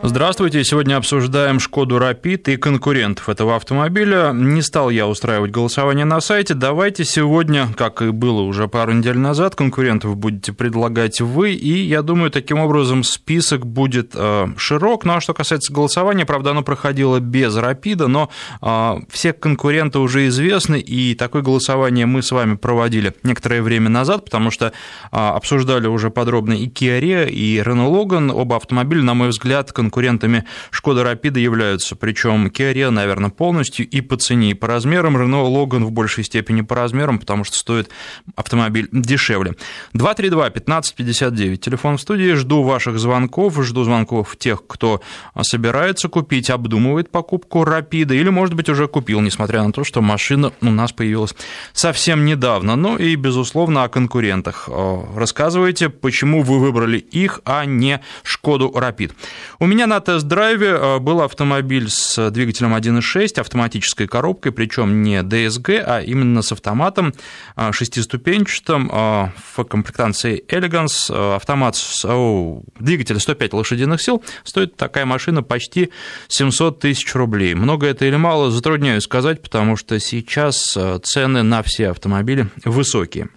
[0.00, 0.62] Здравствуйте.
[0.62, 4.30] Сегодня обсуждаем Шкоду Рапид и конкурентов этого автомобиля.
[4.32, 6.54] Не стал я устраивать голосование на сайте.
[6.54, 11.52] Давайте сегодня, как и было уже пару недель назад, конкурентов будете предлагать вы.
[11.52, 15.04] И я думаю, таким образом список будет э, широк.
[15.04, 18.30] Ну а что касается голосования, правда, оно проходило без Рапида, но
[18.62, 20.78] э, все конкуренты уже известны.
[20.78, 24.70] И такое голосование мы с вами проводили некоторое время назад, потому что э,
[25.10, 28.32] обсуждали уже подробно и Rio, и Renault Logan.
[28.32, 34.02] Оба автомобиля, на мой взгляд, конкуренты конкурентами Шкода Рапида являются, причем Kia наверное, полностью и
[34.02, 37.88] по цене, и по размерам, Renault Logan в большей степени по размерам, потому что стоит
[38.36, 39.54] автомобиль дешевле.
[39.94, 45.00] 232-1559, телефон в студии, жду ваших звонков, жду звонков тех, кто
[45.40, 50.52] собирается купить, обдумывает покупку Рапида, или, может быть, уже купил, несмотря на то, что машина
[50.60, 51.34] у нас появилась
[51.72, 52.76] совсем недавно.
[52.76, 54.68] Ну и, безусловно, о конкурентах.
[55.14, 59.14] Рассказывайте, почему вы выбрали их, а не Шкоду Рапид.
[59.58, 65.20] У меня меня на тест-драйве э, был автомобиль с двигателем 1.6, автоматической коробкой, причем не
[65.20, 67.14] DSG, а именно с автоматом
[67.54, 71.36] э, шестиступенчатым э, в комплектации Elegance.
[71.36, 74.24] Автомат с о, двигателем 105 лошадиных сил.
[74.42, 75.90] Стоит такая машина почти
[76.26, 77.54] 700 тысяч рублей.
[77.54, 83.28] Много это или мало, затрудняюсь сказать, потому что сейчас цены на все автомобили высокие.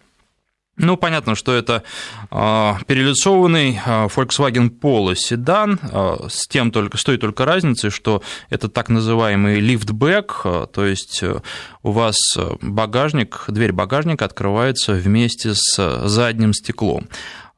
[0.81, 1.83] Ну, понятно, что это
[2.31, 8.23] э, перелицованный э, Volkswagen Polo седан, э, с тем только, с той только разницей, что
[8.49, 11.39] это так называемый лифтбэк, э, то есть э,
[11.83, 12.17] у вас
[12.61, 17.07] багажник, дверь багажника открывается вместе с задним стеклом.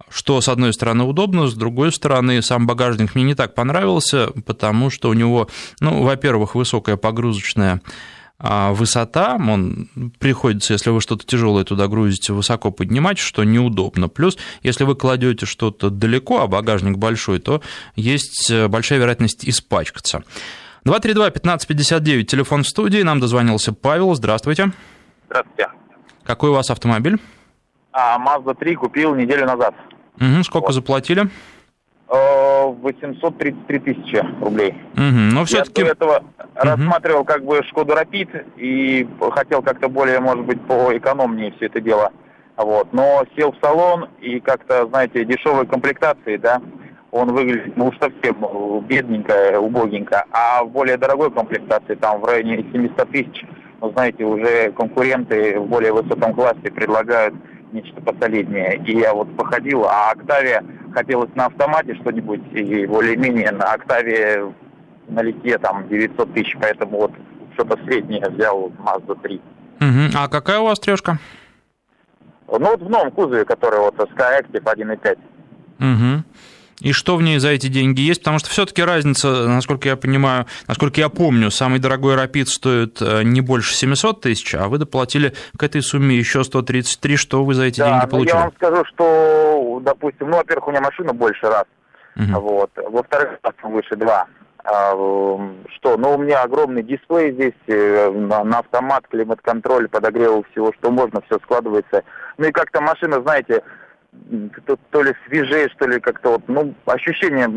[0.10, 4.90] Что, с одной стороны, удобно, с другой стороны, сам багажник мне не так понравился, потому
[4.90, 5.48] что у него,
[5.80, 7.80] ну, во-первых, высокая погрузочная
[8.46, 9.88] а высота, он
[10.20, 14.10] приходится, если вы что-то тяжелое туда грузите, высоко поднимать, что неудобно.
[14.10, 17.62] Плюс, если вы кладете что-то далеко, а багажник большой, то
[17.96, 20.24] есть э, большая вероятность испачкаться.
[20.86, 24.74] 232-1559, телефон в студии, нам дозвонился Павел, здравствуйте.
[25.28, 25.70] Здравствуйте.
[26.26, 27.22] Какой у вас автомобиль?
[27.94, 29.74] А, Mazda 3 купил неделю назад.
[30.20, 30.74] Угу, сколько вот.
[30.74, 31.30] заплатили?
[32.08, 34.76] 833 тысячи рублей.
[34.94, 35.82] Угу, но все-таки...
[35.82, 36.26] Я до этого угу.
[36.56, 42.12] рассматривал как бы Шкоду Рапид и хотел как-то более, может быть, поэкономнее все это дело.
[42.58, 42.94] Вот.
[42.94, 46.62] Но сел в салон и как-то, знаете, дешевой комплектации, да,
[47.12, 50.26] он выглядит, ну, совсем бедненько, убогенько.
[50.32, 53.46] А в более дорогой комплектации, там, в районе 700 тысяч,
[53.82, 57.36] ну, знаете, уже конкуренты в более высоком классе предлагают
[57.74, 58.82] нечто посолиднее.
[58.86, 60.64] И я вот походил, а Октавия
[60.94, 64.54] хотелось на автомате что-нибудь, и более-менее на Октаве
[65.08, 67.12] на лите там 900 тысяч, поэтому вот
[67.54, 69.36] что-то среднее взял Mazda 3.
[69.36, 70.18] Угу.
[70.18, 71.18] А какая у вас трешка?
[72.48, 75.18] Ну вот в новом кузове, который вот Skyactiv 1.5.
[75.80, 76.24] Угу
[76.84, 80.46] и что в ней за эти деньги есть, потому что все-таки разница, насколько я понимаю,
[80.68, 85.34] насколько я помню, самый дорогой Rapid стоит э, не больше 700 тысяч, а вы доплатили
[85.58, 88.36] к этой сумме еще 133, что вы за эти да, деньги получили?
[88.36, 91.66] я вам скажу, что, допустим, ну, во-первых, у меня машина больше раз,
[92.18, 92.42] угу.
[92.42, 94.28] вот, во-вторых, выше два,
[94.66, 94.92] а,
[95.76, 100.92] что, ну, у меня огромный дисплей здесь, э, на, на автомат, климат-контроль, подогрев всего, что
[100.92, 102.04] можно, все складывается.
[102.38, 103.64] Ну и как-то машина, знаете,
[104.66, 107.48] то, то ли свежее, что ли, как-то вот, ну, ощущение,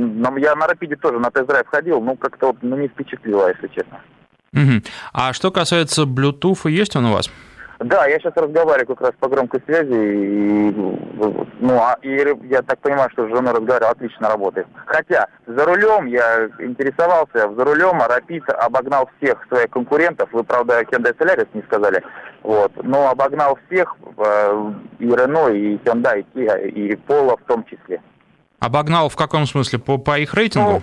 [0.41, 4.01] я на Рапиде тоже на тест-драйв ходил, ну, как-то вот, ну, не впечатлило, если честно.
[4.53, 4.83] Угу.
[5.13, 7.31] А что касается Bluetooth, есть он у вас?
[7.79, 10.71] Да, я сейчас разговариваю как раз по громкой связи, и,
[11.61, 12.11] ну, а, и
[12.49, 14.67] я так понимаю, что с женой разговаривал, отлично работает.
[14.87, 21.15] Хотя за рулем я интересовался, за рулем Рапид обогнал всех своих конкурентов, вы, правда, Hyundai
[21.19, 22.03] Solaris не сказали,
[22.43, 27.65] вот, но обогнал всех, э, и Renault, и Hyundai, и Kia, и Polo в том
[27.65, 28.01] числе.
[28.59, 29.79] Обогнал в каком смысле?
[29.79, 30.71] По, по их рейтингу?
[30.71, 30.83] Ну,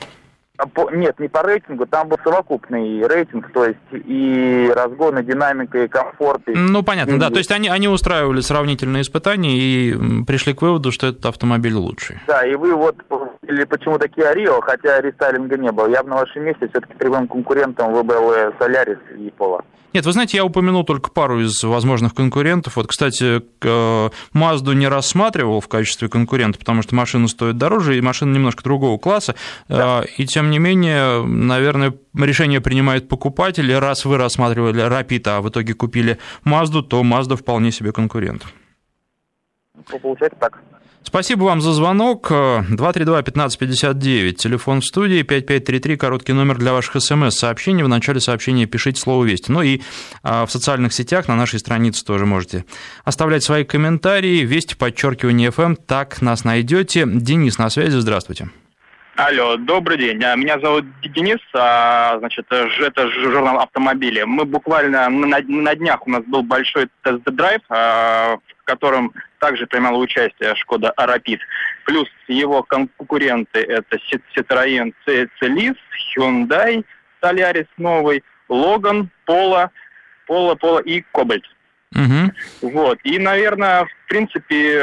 [0.66, 5.84] по, нет, не по рейтингу, там был совокупный рейтинг, то есть и разгон, и динамика,
[5.84, 6.41] и комфорт.
[6.47, 6.51] И...
[6.53, 7.19] Ну, понятно, и...
[7.19, 11.75] да, то есть они, они устраивали сравнительные испытания и пришли к выводу, что этот автомобиль
[11.75, 12.19] лучший.
[12.28, 12.96] Да, и вы вот,
[13.47, 17.27] или почему такие Рио, хотя рестайлинга не было, я бы на вашем месте все-таки прямым
[17.27, 19.63] конкурентом выбрал Солярис и Пола.
[19.94, 22.77] Нет, вы знаете, я упомянул только пару из возможных конкурентов.
[22.77, 23.44] Вот, кстати,
[24.33, 28.98] Мазду не рассматривал в качестве конкурента, потому что машина стоит дороже, и машина немножко другого
[28.98, 29.36] класса.
[29.69, 30.04] Да.
[30.18, 33.69] И тем не менее, наверное, решение принимает покупатель.
[33.69, 38.45] И раз вы рассматривали Рапита, а в итоге купили Мазду, то Мазда вполне себе конкурент.
[39.91, 40.59] Ну, получается так.
[41.03, 42.31] Спасибо вам за звонок.
[42.31, 47.83] 232-1559, телефон в студии, 5533, короткий номер для ваших смс-сообщений.
[47.83, 49.51] В начале сообщения пишите слово «Вести».
[49.51, 49.81] Ну и
[50.23, 52.65] а, в социальных сетях на нашей странице тоже можете
[53.03, 54.45] оставлять свои комментарии.
[54.45, 57.03] «Вести», подчеркивание «ФМ», так нас найдете.
[57.06, 58.49] Денис на связи, здравствуйте.
[59.15, 60.24] Алло, добрый день.
[60.24, 64.24] А, меня зовут Денис, а, значит, это журнал автомобили.
[64.24, 69.98] Мы буквально на, на днях у нас был большой тест-драйв, а, в котором также принимала
[69.98, 71.42] участие Шкода Арапид.
[71.86, 74.00] Плюс его конкуренты это
[74.36, 75.75] Citroёn Celis,
[76.18, 76.83] Hyundai
[77.21, 79.69] Solaris новый, Logan, Polo,
[80.27, 81.45] Polo, Polo и Кобальт.
[81.94, 82.71] Угу.
[82.71, 83.00] Вот.
[83.04, 84.81] И, наверное, в принципе,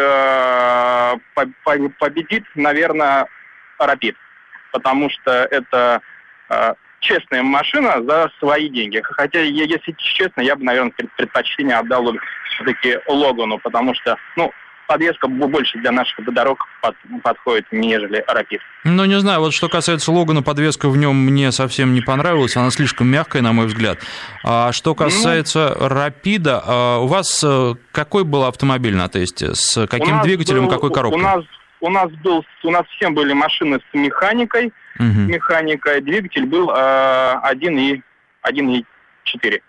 [1.99, 3.27] победит, наверное,
[3.81, 4.17] Рапид,
[4.73, 6.01] потому что это
[6.49, 9.01] э, честная машина за свои деньги.
[9.03, 12.13] Хотя, если честно, я бы, наверное, предпочтение отдал
[12.51, 14.53] все-таки Логану, потому что, ну,
[14.91, 18.61] подвеска больше для наших дорог под, подходит, нежели Рапид.
[18.83, 22.71] Ну, не знаю, вот что касается Логана, подвеска в нем мне совсем не понравилась, она
[22.71, 24.01] слишком мягкая, на мой взгляд.
[24.43, 29.55] А что касается ну, Рапида, а у вас э, какой был автомобиль на тесте?
[29.55, 31.21] С каким двигателем, был, какой коробкой?
[31.21, 31.45] У нас
[31.81, 35.21] у нас был, у нас всем были машины с механикой, угу.
[35.29, 36.01] механикой.
[36.01, 38.03] Двигатель был э, 1 и
[38.45, 39.61] 1,4.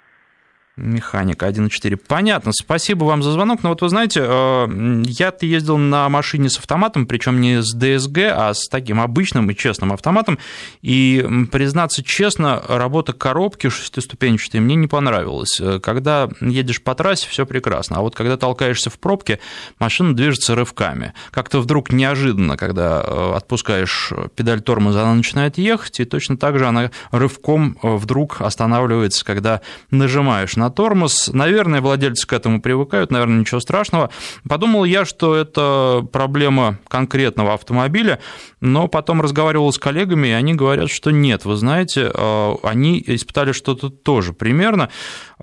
[0.81, 1.97] Механика 1.4.
[1.97, 2.51] Понятно.
[2.53, 3.63] Спасибо вам за звонок.
[3.63, 8.27] Но вот вы знаете, э, я-то ездил на машине с автоматом, причем не с DSG,
[8.27, 10.39] а с таким обычным и честным автоматом.
[10.81, 15.59] И, признаться честно, работа коробки шестиступенчатой мне не понравилась.
[15.61, 17.97] Э, когда едешь по трассе, все прекрасно.
[17.97, 19.39] А вот когда толкаешься в пробке,
[19.79, 21.13] машина движется рывками.
[21.29, 26.67] Как-то вдруг неожиданно, когда э, отпускаешь педаль тормоза, она начинает ехать, и точно так же
[26.67, 29.61] она рывком вдруг останавливается, когда
[29.91, 31.29] нажимаешь на тормоз.
[31.33, 34.09] Наверное, владельцы к этому привыкают, наверное, ничего страшного.
[34.47, 38.19] Подумал я, что это проблема конкретного автомобиля,
[38.59, 43.51] но потом разговаривал с коллегами, и они говорят, что нет, вы знаете, э, они испытали
[43.51, 44.89] что-то тоже примерно.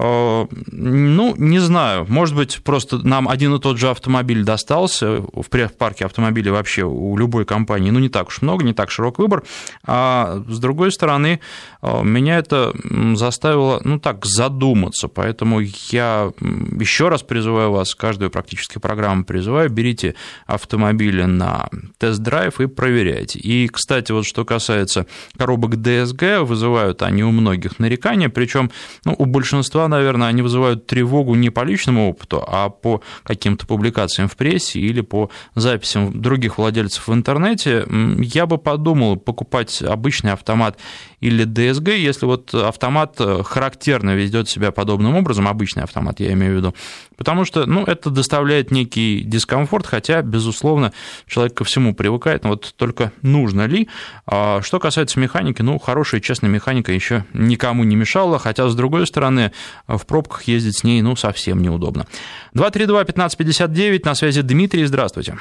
[0.01, 5.49] Э, ну, не знаю, может быть, просто нам один и тот же автомобиль достался, в
[5.77, 9.43] парке автомобилей вообще у любой компании, ну, не так уж много, не так широк выбор,
[9.85, 11.41] а с другой стороны,
[11.83, 12.73] э, меня это
[13.15, 15.61] заставило, ну, так, задуматься, поэтому
[15.91, 16.33] я
[16.79, 20.15] еще раз призываю вас, каждую практически программу призываю, берите
[20.47, 21.69] автомобили на
[21.99, 23.41] тест-драйв и проверяйте.
[23.41, 25.07] И, кстати, вот что касается
[25.37, 28.71] коробок DSG, вызывают они у многих нарекания, причем
[29.05, 34.29] ну, у большинства, наверное, они вызывают тревогу не по личному опыту, а по каким-то публикациям
[34.29, 37.87] в прессе или по записям других владельцев в интернете.
[38.21, 40.79] Я бы подумал покупать обычный автомат
[41.21, 46.55] или DSG, если вот автомат э, характерно ведет себя подобным образом, обычный автомат я имею
[46.55, 46.75] в виду,
[47.17, 50.93] потому что ну, это доставляет некий дискомфорт, хотя, безусловно,
[51.27, 53.89] человек ко всему привыкает, но вот только нужно ли.
[54.27, 59.07] А что касается механики, ну, хорошая честная механика еще никому не мешала, хотя, с другой
[59.07, 59.53] стороны,
[59.87, 62.07] в пробках ездить с ней, ну, совсем неудобно.
[62.55, 65.37] 232-1559, на связи Дмитрий, здравствуйте.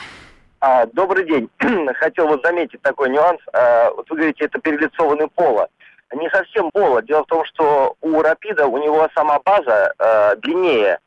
[0.59, 1.49] А, добрый день.
[1.95, 3.39] Хотел вот заметить такой нюанс.
[3.53, 5.67] А, вот вы говорите, это перелицованный поло.
[6.13, 7.01] Не совсем поло.
[7.01, 10.99] Дело в том, что у Рапида у него сама база а, длиннее.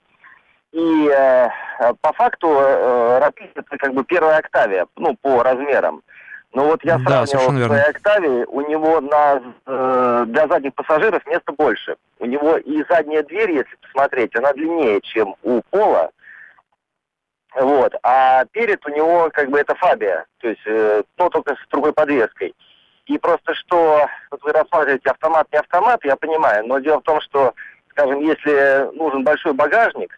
[0.72, 1.48] И э,
[2.00, 6.02] по факту э, Рапид это как бы первая октавия, ну, по размерам.
[6.52, 11.26] Но вот я да, сравнивал с своей октавией, у него на, э, для задних пассажиров
[11.26, 11.96] места больше.
[12.20, 16.10] У него и задняя дверь, если посмотреть, она длиннее, чем у Пола.
[17.56, 17.94] Вот.
[18.02, 21.92] А перед у него как бы это Фабия, то есть э, то только с другой
[21.92, 22.54] подвеской.
[23.06, 27.20] И просто что, вот вы рассматриваете автомат, не автомат, я понимаю, но дело в том,
[27.20, 27.54] что,
[27.90, 30.16] скажем, если нужен большой багажник,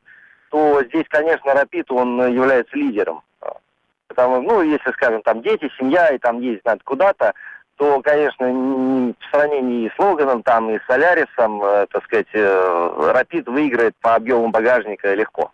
[0.50, 3.22] то здесь, конечно, Рапид, он является лидером.
[4.08, 7.32] Потому, ну, если, скажем, там дети, семья, и там ездить надо куда-то,
[7.76, 13.48] то, конечно, в сравнении с Логаном, там, и с Солярисом, э, так сказать, э, Рапид
[13.48, 15.50] выиграет по объему багажника легко.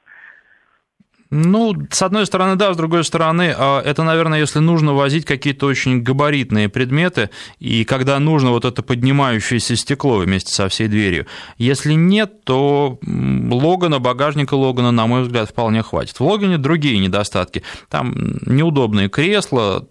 [1.30, 5.66] Ну, с одной стороны, да, с другой стороны, а, это, наверное, если нужно возить какие-то
[5.66, 11.26] очень габаритные предметы, и когда нужно вот это поднимающееся стекло вместе со всей дверью.
[11.58, 16.18] Если нет, то Логана, багажника Логана, на мой взгляд, вполне хватит.
[16.18, 17.62] В Логане другие недостатки.
[17.90, 19.86] Там неудобные кресла,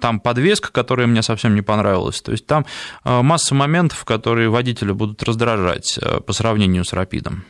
[0.00, 2.22] там подвеска, которая мне совсем не понравилась.
[2.22, 2.66] То есть там
[3.02, 7.44] а, масса моментов, которые водителя будут раздражать а, по сравнению с Рапидом.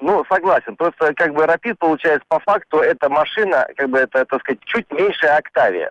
[0.00, 0.76] Ну, согласен.
[0.76, 4.90] Просто как бы Рапид, получается, по факту, эта машина, как бы это, так сказать, чуть
[4.92, 5.90] меньше Октавия.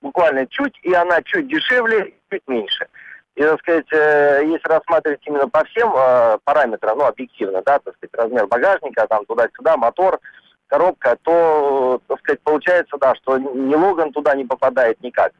[0.00, 2.86] Буквально чуть, и она чуть дешевле, чуть меньше.
[3.34, 7.94] И, так сказать, э, если рассматривать именно по всем э, параметрам, ну, объективно, да, так
[7.96, 10.18] сказать, размер багажника, там, туда-сюда, мотор,
[10.68, 15.32] коробка, то, так сказать, получается, да, что ни Логан туда не попадает никак.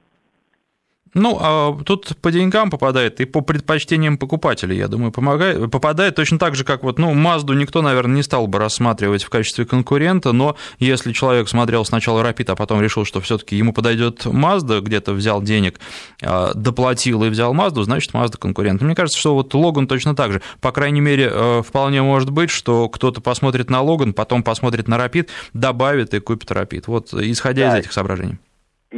[1.17, 6.39] Ну, а тут по деньгам попадает и по предпочтениям покупателей, я думаю, помогает, попадает точно
[6.39, 10.33] так же, как вот, ну, Мазду никто, наверное, не стал бы рассматривать в качестве конкурента,
[10.33, 14.83] но если человек смотрел сначала Rapid, а потом решил, что все таки ему подойдет Mazda,
[14.83, 15.81] где-то взял денег,
[16.23, 18.83] а, доплатил и взял Mazda, значит, Mazda конкурент.
[18.83, 20.43] Мне кажется, что вот Логан точно так же.
[20.61, 24.97] По крайней мере, э, вполне может быть, что кто-то посмотрит на Логан, потом посмотрит на
[24.97, 26.85] Rapid, добавит и купит Rapid.
[26.89, 27.79] Вот исходя да.
[27.79, 28.37] из этих соображений.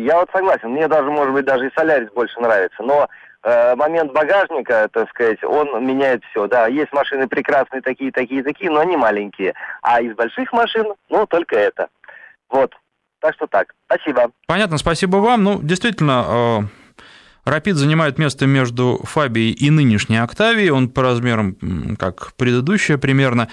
[0.04, 3.08] Я вот согласен, мне даже, может быть, даже и Солярис больше нравится, но
[3.42, 6.46] э, момент багажника, так сказать, он меняет все.
[6.46, 9.54] Да, есть машины прекрасные такие, такие, такие, но они маленькие.
[9.82, 11.88] А из больших машин, ну, только это.
[12.48, 12.72] Вот.
[13.20, 13.74] Так что так.
[13.86, 14.30] Спасибо.
[14.46, 15.42] Понятно, спасибо вам.
[15.42, 20.70] Ну, действительно, э, Рапид занимает место между Фабией и нынешней Октавией.
[20.70, 21.56] Он по размерам,
[21.98, 23.48] как предыдущая примерно.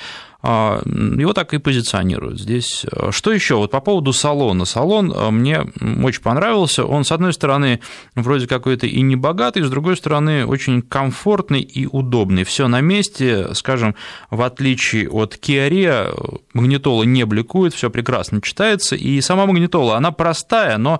[0.47, 2.85] А, его так и позиционируют здесь.
[3.09, 3.55] Что еще?
[3.55, 4.65] Вот по поводу салона.
[4.65, 5.65] Салон а, мне
[6.03, 6.85] очень понравился.
[6.85, 7.79] Он, с одной стороны,
[8.13, 12.43] вроде какой-то и не богатый, с другой стороны, очень комфортный и удобный.
[12.43, 13.95] Все на месте, скажем,
[14.29, 20.11] в отличие от Kia Rio, магнитола не бликует, все прекрасно читается, и сама магнитола, она
[20.11, 20.99] простая, но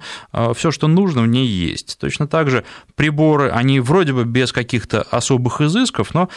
[0.56, 2.00] все, что нужно, в ней есть.
[2.00, 2.64] Точно так же
[2.96, 6.30] приборы, они вроде бы без каких-то особых изысков, но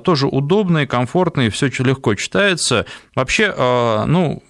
[0.00, 4.42] тоже удобные, комфортные, все легко читается, касается вообще, э, ну,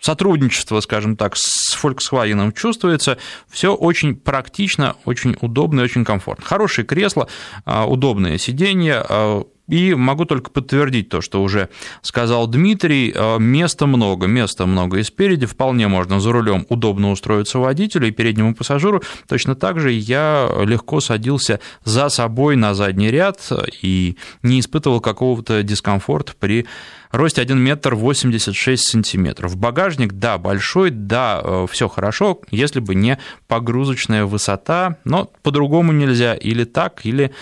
[0.00, 3.18] сотрудничество, скажем так, с Volkswagen чувствуется.
[3.48, 6.44] Все очень практично, очень удобно и очень комфортно.
[6.44, 7.28] Хорошие кресла,
[7.66, 11.68] э, удобные сиденья, э, и могу только подтвердить то, что уже
[12.00, 18.08] сказал Дмитрий, места много, места много и спереди, вполне можно за рулем удобно устроиться водителю
[18.08, 19.02] и переднему пассажиру.
[19.28, 23.46] Точно так же я легко садился за собой на задний ряд
[23.82, 26.64] и не испытывал какого-то дискомфорта при
[27.10, 29.56] росте 1 метр 86 сантиметров.
[29.56, 36.34] Багажник, да, большой, да, э, все хорошо, если бы не погрузочная высота, но по-другому нельзя,
[36.34, 37.32] или так, или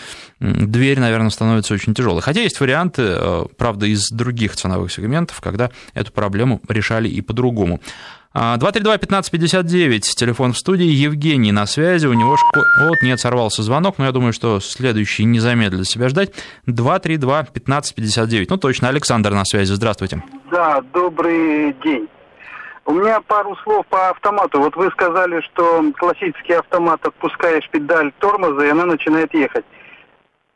[0.40, 2.22] дверь, наверное, становится очень тяжелой.
[2.22, 7.80] Хотя есть варианты, э, правда, из других ценовых сегментов, когда эту проблему решали и по-другому.
[8.36, 12.36] 232-1559, телефон в студии, Евгений на связи, у него...
[12.36, 12.60] Шко...
[12.86, 16.32] Вот, нет, сорвался звонок, но я думаю, что следующий не замедлит себя ждать.
[16.66, 20.22] 232-1559, ну точно, Александр на связи, здравствуйте.
[20.50, 22.08] Да, добрый день.
[22.84, 24.60] У меня пару слов по автомату.
[24.60, 29.64] Вот вы сказали, что классический автомат отпускаешь педаль тормоза, и она начинает ехать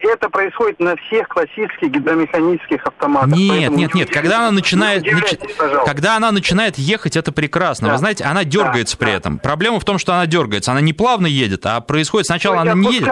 [0.09, 3.37] это происходит на всех классических гидромеханических автоматах.
[3.37, 4.11] Нет, нет, нет.
[4.11, 5.39] Когда она начинает, нач...
[5.85, 7.89] когда она начинает ехать, это прекрасно.
[7.89, 7.93] Да.
[7.95, 9.17] Вы знаете, она дергается да, при да.
[9.17, 9.39] этом.
[9.39, 10.73] Проблема в том, что она дергается.
[10.73, 13.09] Она не плавно едет, а происходит сначала она не едет.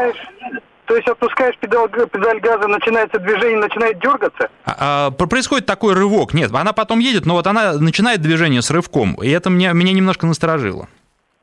[0.86, 4.48] То есть отпускаешь педаль, педаль газа, начинается движение, начинает дергаться?
[4.64, 6.32] А, а, происходит такой рывок.
[6.32, 9.14] Нет, она потом едет, но вот она начинает движение с рывком.
[9.22, 10.88] И это меня, меня немножко насторожило.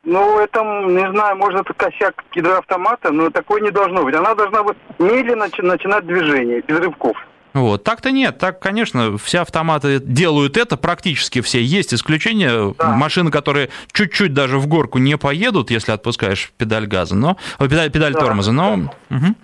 [0.06, 4.14] Ну, это, не знаю, может, это косяк гидроавтомата, но такое не должно быть.
[4.14, 7.16] Она должна быть медленно начинать движение, без рывков.
[7.54, 7.82] Вот.
[7.82, 8.38] Так-то нет.
[8.38, 11.60] Так, конечно, все автоматы делают это, практически все.
[11.60, 12.92] Есть исключения, да.
[12.94, 18.12] машины, которые чуть-чуть даже в горку не поедут, если отпускаешь педаль газа, но педаль, педаль
[18.12, 18.76] да, тормоза, но...
[19.10, 19.16] Да.
[19.16, 19.34] Угу.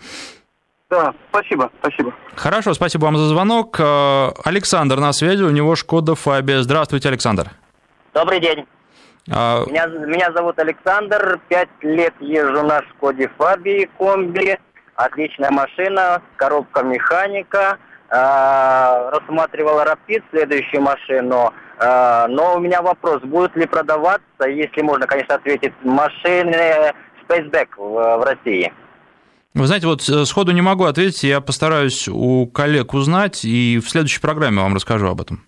[0.90, 2.14] Да, спасибо, спасибо.
[2.37, 3.76] Хорошо, спасибо вам за звонок.
[3.81, 6.61] Э, Александр на связи, у него Шкода Фабия.
[6.62, 7.50] Здравствуйте, Александр.
[8.14, 8.64] Добрый день.
[9.30, 9.64] А...
[9.66, 14.58] Меня, меня зовут Александр, пять лет езжу на Шкоде Фабии комби,
[14.96, 17.78] отличная машина, коробка механика,
[18.10, 25.06] а, рассматривал Рапид, следующую машину, а, но у меня вопрос, будет ли продаваться, если можно,
[25.06, 26.92] конечно, ответить, машины
[27.26, 28.72] Spaceback в, в России?
[29.54, 33.88] Вы знаете, вот э, сходу не могу ответить, я постараюсь у коллег узнать, и в
[33.88, 35.44] следующей программе вам расскажу об этом.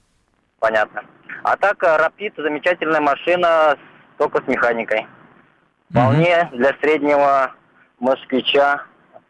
[0.58, 1.02] Понятно.
[1.44, 3.76] А так, Рапид замечательная машина,
[4.18, 5.06] только с механикой.
[5.90, 6.56] Вполне угу.
[6.56, 7.52] для среднего
[8.00, 8.82] москвича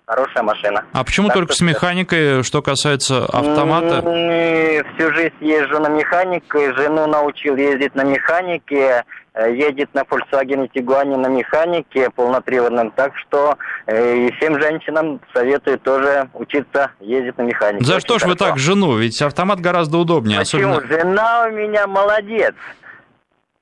[0.06, 0.84] хорошая машина.
[0.92, 4.00] А почему так только с механикой, что касается автомата?
[4.00, 9.02] Всю жизнь езжу на механике, жену научил ездить на механике, Э,
[9.34, 16.28] едет на Volkswagen Tiguan на механике полноприводном, так что э, и всем женщинам советую тоже
[16.34, 17.84] учиться ездить на механике.
[17.84, 18.96] За что ж вы так жену?
[18.96, 20.38] Ведь автомат гораздо удобнее.
[20.38, 20.76] Почему?
[20.76, 20.86] Особенно...
[20.86, 22.54] Жена у меня молодец.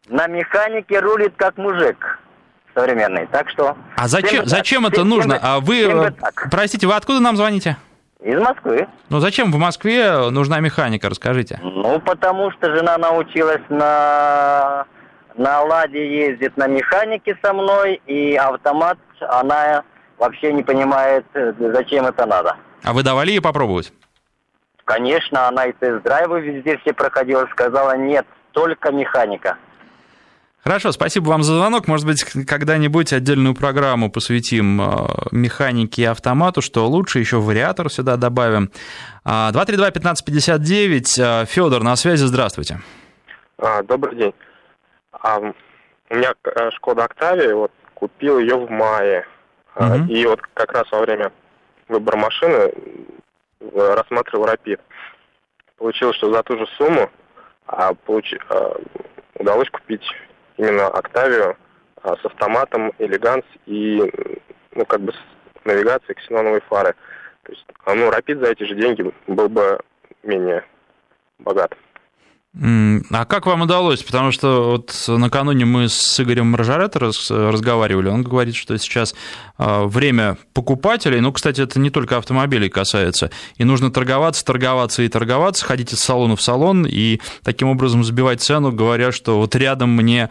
[0.09, 2.19] На механике рулит как мужик
[2.75, 3.26] современный.
[3.26, 3.76] Так что...
[3.97, 5.38] А зачем, зачем это нужно?
[5.41, 6.14] А вы,
[6.50, 7.76] простите, вы откуда нам звоните?
[8.23, 8.87] Из Москвы.
[9.09, 11.59] Ну зачем в Москве нужна механика, расскажите?
[11.62, 14.87] Ну, потому что жена научилась на
[15.36, 19.84] на «Ладе» ездит на механике со мной, и автомат она
[20.18, 22.56] вообще не понимает, зачем это надо.
[22.84, 23.92] А вы давали ей попробовать?
[24.84, 29.56] Конечно, она и тест-драйвы везде все проходила, сказала, нет, только механика.
[30.62, 31.88] Хорошо, спасибо вам за звонок.
[31.88, 38.16] Может быть, когда-нибудь отдельную программу посвятим э, механике и автомату, что лучше, еще вариатор сюда
[38.16, 38.70] добавим.
[39.24, 42.80] 232-1559, Федор на связи, здравствуйте.
[43.58, 44.32] А, добрый день.
[45.23, 49.25] А, у меня э, Шкода Октавия, вот купил ее в мае.
[49.76, 50.12] Угу.
[50.12, 51.33] И вот как раз во время
[51.88, 52.73] выбора машины
[53.61, 54.81] э, рассматривал Рапид.
[55.79, 57.11] Получилось, что за ту же сумму
[57.67, 58.35] а, получ...
[58.49, 58.76] а,
[59.38, 60.05] удалось купить
[60.57, 61.57] именно Октавию
[62.02, 64.02] а, с автоматом, элеганс и
[64.75, 65.17] ну как бы с
[65.64, 66.95] навигацией ксеноновой фары.
[67.45, 69.79] То есть, а, ну, Рапид за эти же деньги был бы
[70.23, 70.64] менее
[71.38, 71.76] богат.
[72.54, 74.02] А как вам удалось?
[74.02, 79.14] Потому что вот накануне мы с Игорем Маржарета разговаривали, он говорит, что сейчас
[79.56, 85.09] а, время покупателей, ну, кстати, это не только автомобилей касается, и нужно торговаться, торговаться и
[85.09, 89.97] торговаться, ходить из салона в салон и таким образом сбивать цену, говоря, что вот рядом
[89.97, 90.28] мне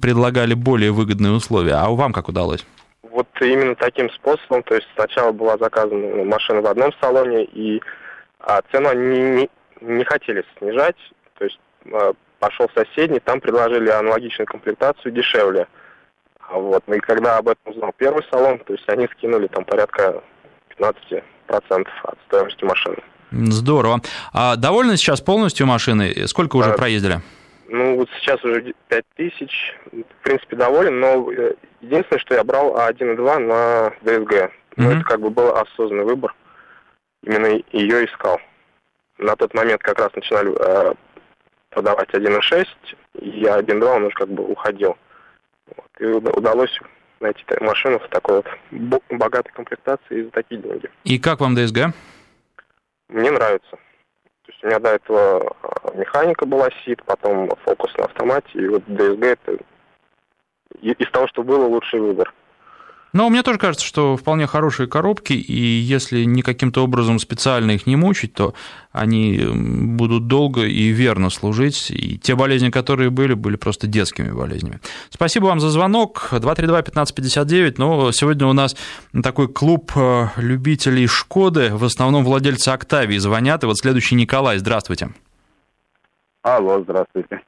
[0.00, 1.74] предлагали более выгодные условия.
[1.74, 2.64] А вам как удалось?
[3.02, 7.82] Вот именно таким способом, то есть сначала была заказана машина в одном салоне, и
[8.38, 9.50] а цену они не,
[9.80, 10.96] не хотели снижать,
[11.36, 11.58] то есть
[12.38, 15.66] пошел в соседний, там предложили аналогичную комплектацию дешевле.
[16.48, 16.82] А вот.
[16.86, 20.22] Ну и когда об этом узнал первый салон, то есть они скинули там порядка
[20.78, 21.22] 15%
[22.02, 22.96] от стоимости машины.
[23.30, 24.00] Здорово.
[24.32, 26.26] А довольны сейчас полностью машины?
[26.26, 27.20] Сколько уже а, проездили?
[27.68, 29.74] Ну, вот сейчас уже 5 тысяч.
[29.90, 33.92] В принципе, доволен, но э, единственное, что я брал А1.2 на.
[34.04, 34.50] Mm-hmm.
[34.76, 36.34] Ну, это как бы был осознанный выбор.
[37.24, 38.40] Именно ее искал.
[39.18, 40.94] На тот момент как раз начинали э,
[41.74, 42.66] продавать 1.6,
[43.20, 44.96] и я 1.2, он уже как бы уходил.
[45.66, 45.88] Вот.
[45.98, 46.78] И удалось
[47.20, 48.36] найти машину в такой
[48.70, 50.88] вот богатой комплектации за такие деньги.
[51.04, 51.92] И как вам DSG?
[53.08, 53.70] Мне нравится.
[53.70, 58.68] То есть у меня до этого а, механика была СИД, потом фокус на автомате, и
[58.68, 59.58] вот DSG это
[60.80, 62.32] из того, что было, лучший выбор.
[63.14, 67.86] Но мне тоже кажется, что вполне хорошие коробки, и если не каким-то образом специально их
[67.86, 68.54] не мучить, то
[68.90, 71.92] они будут долго и верно служить.
[71.92, 74.80] И те болезни, которые были, были просто детскими болезнями.
[75.10, 76.30] Спасибо вам за звонок.
[76.32, 77.74] 232-1559.
[77.78, 78.76] Ну, сегодня у нас
[79.22, 83.62] такой клуб э, любителей Шкоды, в основном владельцы Октавии звонят.
[83.62, 85.10] И вот следующий Николай, здравствуйте.
[86.42, 87.42] Алло, здравствуйте.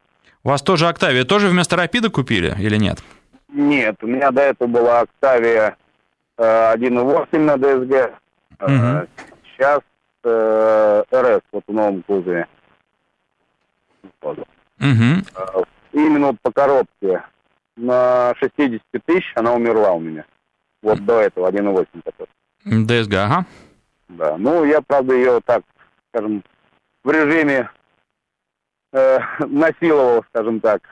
[0.45, 3.01] У вас тоже Октавия, тоже вместо Рапида купили или нет?
[3.01, 3.03] Нет,
[3.49, 5.77] у меня до этого была Октавия
[6.37, 8.15] э, 1.8 на DSG.
[8.61, 9.09] Угу.
[9.53, 9.81] Сейчас
[10.25, 12.47] э, РС вот в новом кузове.
[14.23, 15.65] Угу.
[15.93, 17.23] Именно по коробке
[17.77, 20.25] на 60 тысяч она умерла у меня.
[20.83, 22.29] Вот до этого 1.8 который.
[22.65, 23.47] DSG, ага.
[24.09, 25.63] Да, ну я, правда, ее так,
[26.11, 26.43] скажем,
[27.03, 27.71] в режиме
[28.93, 30.83] э, насиловал, скажем так.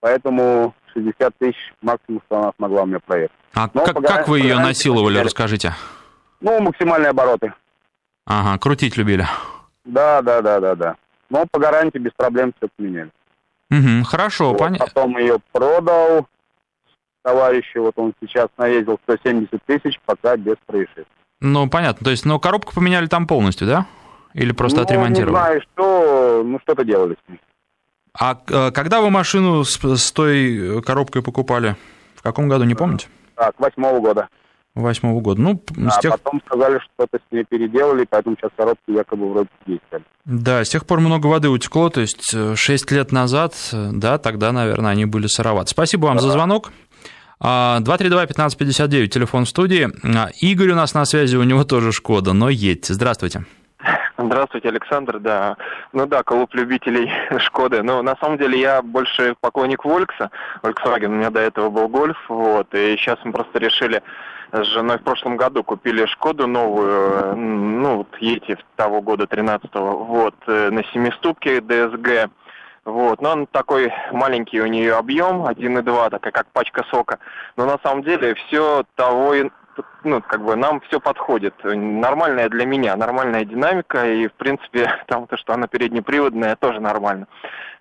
[0.00, 3.36] Поэтому 60 тысяч максимум, что она смогла у меня проехать.
[3.54, 5.74] А как, как вы ее насиловали, расскажите?
[6.40, 7.52] Ну, максимальные обороты.
[8.26, 9.26] Ага, крутить любили.
[9.84, 10.96] Да, да, да, да, да.
[11.30, 13.10] Но по гарантии без проблем все поменяли.
[13.70, 14.86] Угу, хорошо, вот, понятно.
[14.86, 16.26] Потом ее продал
[17.22, 21.06] товарищу, вот он сейчас наездил 170 тысяч, пока без происшествий.
[21.40, 23.86] Ну, понятно, то есть, но коробку поменяли там полностью, да?
[24.34, 25.34] Или просто ну, отремонтировали?
[25.34, 27.40] не знаю, что, ну, что-то делали с ней.
[28.18, 31.76] А э, когда вы машину с, с той э, коробкой покупали?
[32.14, 33.08] В каком году, не помните?
[33.34, 34.28] Так, восьмого года.
[34.74, 35.40] Восьмого года.
[35.40, 36.12] Ну, а с тех...
[36.12, 40.04] потом сказали, что что-то с ней переделали, поэтому сейчас коробки якобы вроде действовали.
[40.24, 44.52] Да, с тех пор много воды утекло, то есть 6 э, лет назад, да, тогда,
[44.52, 45.70] наверное, они были сыроваты.
[45.70, 46.22] Спасибо вам да.
[46.22, 46.70] за звонок.
[47.42, 49.90] 232-1559, а, телефон в студии.
[50.04, 52.94] А, Игорь у нас на связи, у него тоже Шкода, но едьте.
[52.94, 53.44] Здравствуйте.
[54.24, 55.56] Здравствуйте, Александр, да.
[55.92, 57.82] Ну да, клуб любителей Шкоды.
[57.82, 60.30] Но на самом деле я больше поклонник Волкса.
[60.62, 62.72] Volkswagen, у меня до этого был Гольф, вот.
[62.72, 64.00] И сейчас мы просто решили
[64.52, 70.34] с женой в прошлом году купили Шкоду новую, ну, вот Ети того года, 13-го, вот,
[70.46, 72.30] э, на семиступке DSG.
[72.84, 77.18] Вот, но он такой маленький у нее объем, 1,2, такая как пачка сока.
[77.56, 79.34] Но на самом деле все того
[80.04, 81.54] ну, как бы нам все подходит.
[81.64, 87.26] Нормальная для меня, нормальная динамика, и, в принципе, там то, что она переднеприводная, тоже нормально.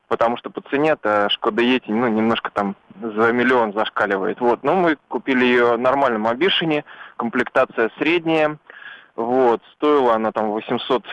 [0.08, 4.42] Потому что по цене это Шкода Ети, ну, немножко там за миллион зашкаливает.
[4.42, 6.84] Вот, но мы купили ее в нормальном обишине,
[7.16, 8.58] комплектация средняя,
[9.16, 11.06] вот, стоила она там 800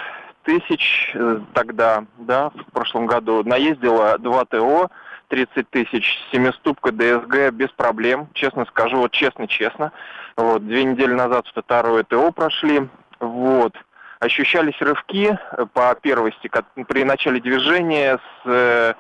[0.43, 3.43] тысяч э, тогда, да, в прошлом году.
[3.45, 4.91] Наездила 2 ТО,
[5.29, 9.93] 30 тысяч, семиступка ДСГ без проблем, честно скажу, вот честно-честно.
[10.39, 13.73] Вот, две недели назад второе ТО прошли, вот.
[14.21, 18.95] Ощущались рывки э, по первости, как при начале движения с, э,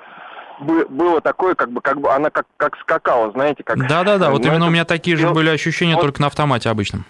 [0.61, 3.87] было такое, как бы, как бы она как, как скакала, знаете, как...
[3.87, 7.05] Да-да-да, вот именно у меня такие же были ощущения, вот, только на автомате обычном.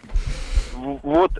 [1.02, 1.32] Вот,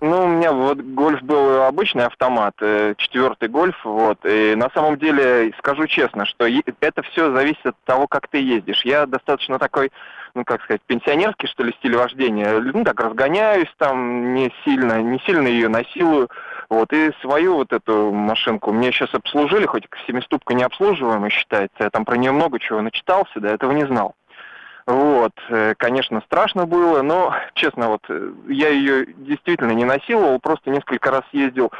[0.00, 4.98] ну, у меня вот гольф был обычный автомат, э, четвертый гольф, вот, и на самом
[4.98, 6.46] деле, скажу честно, что
[6.80, 8.84] это все зависит от того, как ты ездишь.
[8.84, 9.90] Я достаточно такой,
[10.34, 15.18] ну, как сказать, пенсионерский, что ли, стиль вождения, ну, так, разгоняюсь там не сильно, не
[15.20, 16.28] сильно ее насилую,
[16.68, 21.90] вот, и свою вот эту машинку мне сейчас обслужили, хоть семиступка не обслуживаемая считается, я
[21.90, 24.14] там про нее много чего начитался, до этого не знал.
[24.86, 30.68] Вот, э, конечно, страшно было, но, честно, вот, э, я ее действительно не насиловал, просто
[30.70, 31.72] несколько раз ездил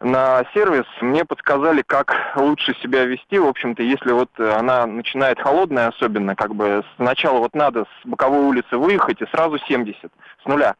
[0.00, 5.88] на сервис, мне подсказали, как лучше себя вести, в общем-то, если вот она начинает холодная
[5.88, 10.10] особенно, как бы сначала вот надо с боковой улицы выехать и сразу 70
[10.42, 10.74] с нуля.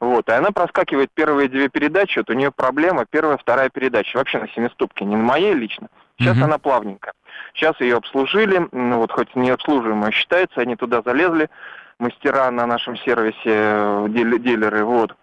[0.00, 4.38] Вот, и она проскакивает первые две передачи, вот у нее проблема первая, вторая передача, вообще
[4.38, 5.88] на семиступке, не на моей лично.
[6.18, 6.44] Сейчас угу.
[6.44, 7.12] она плавненькая.
[7.54, 11.48] Сейчас ее обслужили, ну вот хоть не обслуживаемая считается, они туда залезли,
[11.98, 15.14] мастера на нашем сервисе, э, дилеры, вот,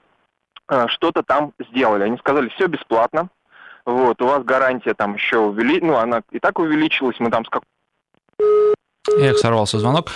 [0.69, 2.03] э, что-то там сделали.
[2.03, 3.29] Они сказали, все бесплатно,
[3.85, 7.49] вот, у вас гарантия там еще увеличилась, ну, она и так увеличилась, мы там с
[7.49, 7.63] как...
[9.17, 10.11] Эх, сорвался звонок.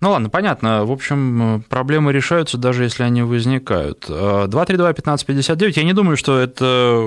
[0.00, 0.86] Ну ладно, понятно.
[0.86, 4.06] В общем, проблемы решаются, даже если они возникают.
[4.08, 7.04] 232-1559, я не думаю, что это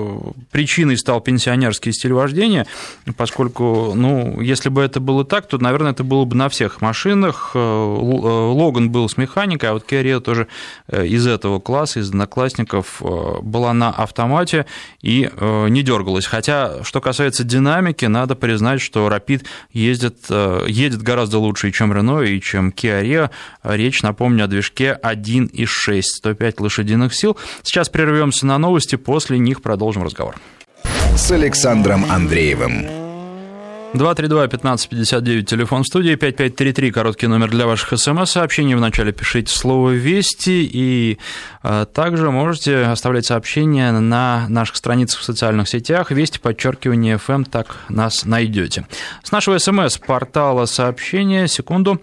[0.52, 2.66] причиной стал пенсионерский стиль вождения,
[3.16, 7.50] поскольку, ну, если бы это было так, то, наверное, это было бы на всех машинах.
[7.54, 10.46] Э, Логан был с механикой, а вот Керри тоже
[10.86, 14.66] э, из этого класса, из одноклассников, э, была на автомате
[15.02, 16.26] и не дергалась.
[16.26, 20.18] Хотя, что касается динамики, надо признать, что Rapid ездит,
[20.68, 23.30] едет гораздо лучше, чем Renault и чем Kia Kia Rio.
[23.62, 27.36] Речь, напомню, о движке 1.6, 105 лошадиных сил.
[27.62, 30.36] Сейчас прервемся на новости, после них продолжим разговор.
[31.16, 33.04] С Александром Андреевым.
[33.94, 38.74] 232-1559, телефон в студии, 5533, короткий номер для ваших смс-сообщений.
[38.74, 41.18] Вначале пишите слово «Вести», и
[41.62, 46.10] э, также можете оставлять сообщения на наших страницах в социальных сетях.
[46.10, 48.84] «Вести», подчеркивание «ФМ», так нас найдете.
[49.22, 52.00] С нашего смс-портала сообщения, секунду,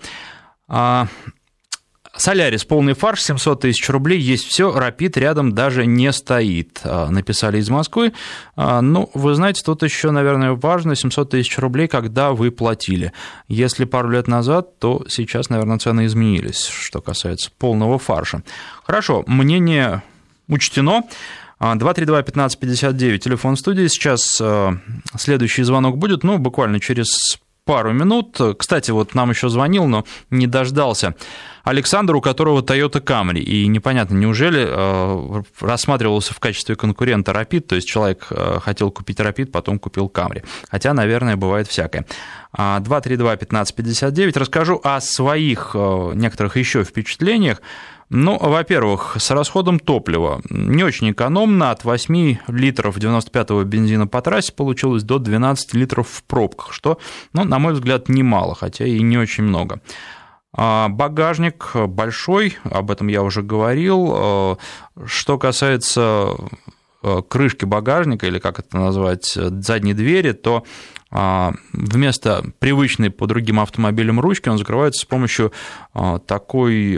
[2.17, 7.57] Солярис, полный фарш, 700 тысяч рублей, есть все, Рапид рядом даже не стоит, а, написали
[7.57, 8.12] из Москвы.
[8.55, 13.13] А, ну, вы знаете, тут еще, наверное, важно, 700 тысяч рублей, когда вы платили.
[13.47, 18.43] Если пару лет назад, то сейчас, наверное, цены изменились, что касается полного фарша.
[18.84, 20.03] Хорошо, мнение
[20.47, 21.03] учтено.
[21.60, 23.88] 232-1559, телефон студии.
[23.88, 24.41] Сейчас
[25.15, 28.39] следующий звонок будет, ну, буквально через пару минут.
[28.58, 31.15] Кстати, вот нам еще звонил, но не дождался.
[31.63, 37.76] Александр, у которого Toyota Camry, и непонятно, неужели э, рассматривался в качестве конкурента Rapid, то
[37.76, 42.06] есть человек э, хотел купить Rapid, потом купил Camry, хотя, наверное, бывает всякое.
[42.58, 47.62] 232-1559, расскажу о своих э, некоторых еще впечатлениях.
[48.13, 51.71] Ну, во-первых, с расходом топлива не очень экономно.
[51.71, 56.97] От 8 литров 95-го бензина по трассе получилось до 12 литров в пробках, что,
[57.32, 59.80] ну, на мой взгляд, немало, хотя и не очень много.
[60.54, 64.12] А багажник большой, об этом я уже говорил.
[64.13, 64.56] Э,
[65.06, 66.34] что касается
[67.04, 70.65] э, крышки багажника, или как это назвать, задней двери, то
[71.13, 75.52] а, вместо привычной по другим автомобилям ручки он закрывается с помощью
[75.90, 75.90] а,
[76.25, 76.97] такой,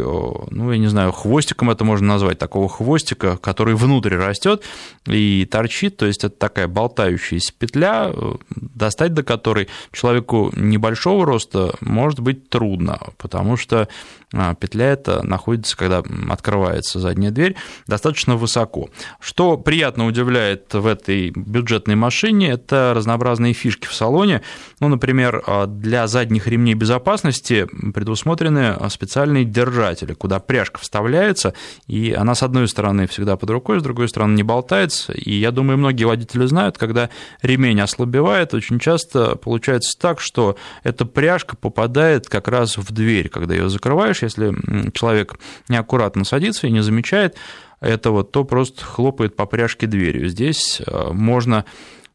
[0.52, 4.64] ну, я не знаю, хвостиком это можно назвать, такого хвостика, который внутрь растет
[5.06, 11.76] и торчит, то есть это такая болтающаяся петля, э, достать до которой человеку небольшого роста
[11.82, 13.88] может быть трудно, потому что
[14.34, 17.56] а, петля эта находится, когда открывается задняя дверь,
[17.88, 18.90] достаточно высоко.
[19.20, 24.42] Что приятно удивляет в этой бюджетной машине, это разнообразные фишки в салоне.
[24.80, 31.54] Ну, например, а, для задних ремней безопасности предусмотрены специальные держатели, куда пряжка вставляется,
[31.88, 35.14] и она с одной стороны всегда под рукой, с другой стороны не болтается.
[35.14, 37.10] И я думаю, многие водители знают, когда
[37.42, 43.54] ремень ослабевает, очень часто получается так, что эта пряжка попадает как раз в дверь, когда
[43.54, 44.54] ее закрываешь, если
[44.92, 45.36] человек
[45.70, 47.36] неаккуратно садится и не замечает
[47.80, 50.30] этого, то просто хлопает по пряжке дверью.
[50.30, 51.66] Здесь а, можно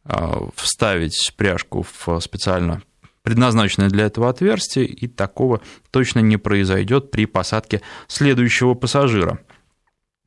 [0.04, 2.82] а, вставить пряжку в специально
[3.28, 5.60] предназначенное для этого отверстие, и такого
[5.90, 9.38] точно не произойдет при посадке следующего пассажира.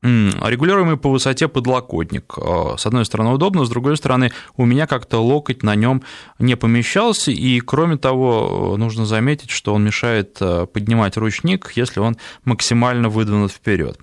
[0.03, 2.35] Регулируемый по высоте подлокотник.
[2.37, 6.03] А, с одной стороны удобно, с другой стороны у меня как-то локоть на нем
[6.37, 10.37] не помещался, и кроме того нужно заметить, что он мешает
[10.71, 13.99] поднимать ручник, если он максимально выдвинут вперед.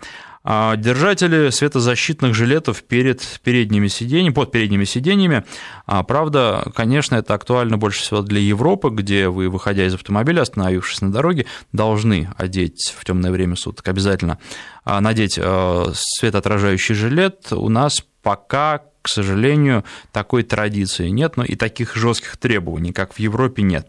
[0.51, 5.45] А, держатели светозащитных жилетов перед передними сиденьями, под передними сиденьями.
[5.85, 11.03] А, правда, конечно, это актуально больше всего для Европы, где вы, выходя из автомобиля, остановившись
[11.03, 14.39] на дороге, должны одеть в темное время суток обязательно
[14.87, 17.53] надеть светоотражающий жилет.
[17.53, 23.19] У нас пока к сожалению, такой традиции нет, но и таких жестких требований, как в
[23.19, 23.89] Европе, нет.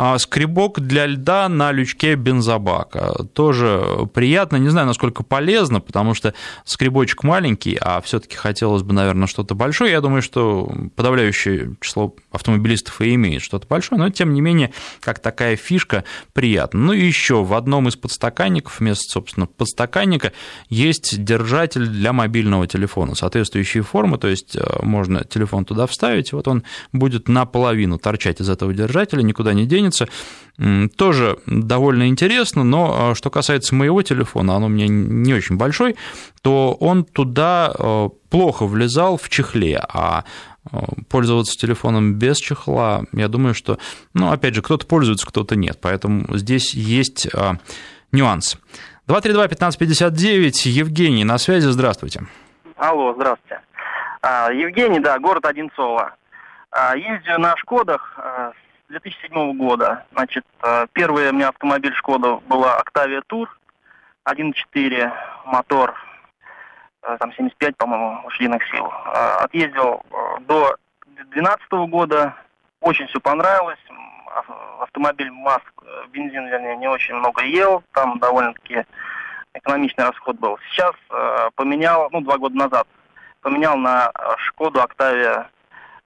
[0.00, 3.24] А скребок для льда на лючке бензобака.
[3.32, 6.34] Тоже приятно, не знаю, насколько полезно, потому что
[6.64, 9.90] скребочек маленький, а все таки хотелось бы, наверное, что-то большое.
[9.90, 15.18] Я думаю, что подавляющее число автомобилистов и имеет что-то большое, но тем не менее, как
[15.18, 16.78] такая фишка, приятно.
[16.78, 20.32] Ну и еще в одном из подстаканников, вместо, собственно, подстаканника,
[20.68, 26.46] есть держатель для мобильного телефона, соответствующие формы, то есть э, можно телефон туда вставить, вот
[26.46, 30.08] он будет наполовину торчать из этого держателя, никуда не денется, останется.
[30.96, 35.96] Тоже довольно интересно, но а, что касается моего телефона, он у меня не очень большой,
[36.42, 40.24] то он туда а, плохо влезал в чехле, а,
[40.72, 43.78] а пользоваться телефоном без чехла, я думаю, что,
[44.14, 47.28] ну, опять же, кто-то пользуется, кто-то нет, поэтому здесь есть
[48.10, 48.58] нюанс.
[49.06, 52.26] 232-1559, Евгений, на связи, здравствуйте.
[52.76, 53.60] Алло, здравствуйте.
[54.22, 56.14] Евгений, да, город Одинцово.
[56.96, 58.18] Ездию на Шкодах
[58.88, 60.04] 2007 года.
[60.12, 63.46] Значит, э, первый у меня автомобиль Шкода была Octavia Tour
[64.24, 65.12] 1.4,
[65.46, 65.94] мотор
[67.02, 68.86] э, там 75, по-моему, лошадиных сил.
[68.86, 70.02] Э, отъездил
[70.40, 72.34] до 2012 года,
[72.80, 73.78] очень все понравилось.
[74.80, 75.62] Автомобиль МАЗ,
[76.10, 78.84] бензин, вернее, не очень много ел, там довольно-таки
[79.54, 80.58] экономичный расход был.
[80.70, 80.94] Сейчас
[81.56, 82.86] поменял, ну, два года назад,
[83.40, 85.46] поменял на Шкоду Octavia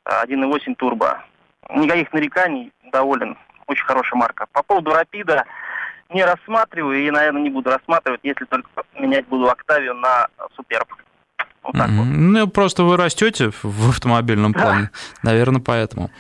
[0.05, 1.23] 1.8 турбо
[1.71, 3.37] никаких нареканий, доволен.
[3.67, 4.47] Очень хорошая марка.
[4.53, 5.45] По поводу Рапида
[6.11, 10.89] не рассматриваю и, наверное, не буду рассматривать, если только менять буду Октавию на Суперб.
[11.63, 11.97] Вот так mm-hmm.
[11.97, 12.05] вот.
[12.05, 14.91] Ну, просто вы растете в автомобильном плане,
[15.23, 16.11] наверное, поэтому.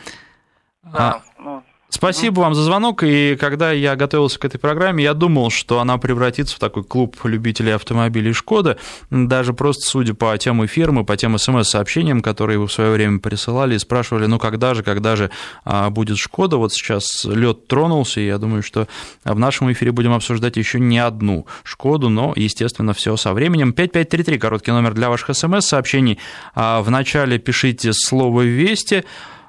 [0.84, 1.62] Да, а, ну,
[1.94, 3.02] Спасибо вам за звонок.
[3.02, 7.18] И когда я готовился к этой программе, я думал, что она превратится в такой клуб
[7.24, 8.78] любителей автомобилей Шкода.
[9.10, 13.74] Даже просто судя по тем эфирам по тем смс-сообщениям, которые вы в свое время присылали
[13.74, 15.30] и спрашивали, ну когда же, когда же
[15.66, 16.56] а, будет Шкода.
[16.56, 18.88] Вот сейчас лед тронулся, и я думаю, что
[19.22, 23.74] в нашем эфире будем обсуждать еще не одну Шкоду, но, естественно, все со временем.
[23.74, 26.18] 5533, короткий номер для ваших смс-сообщений.
[26.54, 29.04] А, Вначале пишите слово «Вести»,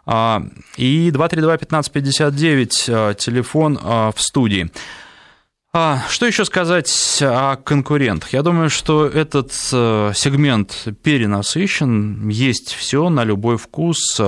[0.05, 4.69] и 232-1559, а, телефон а, в студии.
[5.73, 8.31] Что еще сказать о конкурентах?
[8.31, 14.21] Я думаю, что этот сегмент перенасыщен, есть все на любой вкус,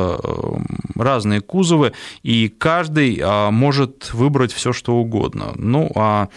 [0.95, 5.51] разные кузовы, и каждый может выбрать все, что угодно.
[5.55, 6.29] Ну, а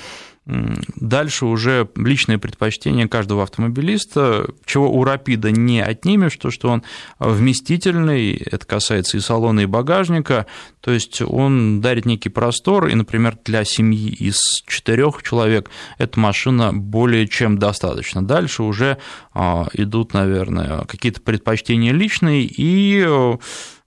[0.49, 6.83] Дальше уже личное предпочтение каждого автомобилиста, чего у Рапида не отнимешь, то, что он
[7.19, 10.47] вместительный, это касается и салона, и багажника,
[10.81, 16.73] то есть он дарит некий простор, и, например, для семьи из четырех человек эта машина
[16.73, 18.25] более чем достаточно.
[18.25, 18.97] Дальше уже
[19.35, 23.07] а, идут, наверное, какие-то предпочтения личные, и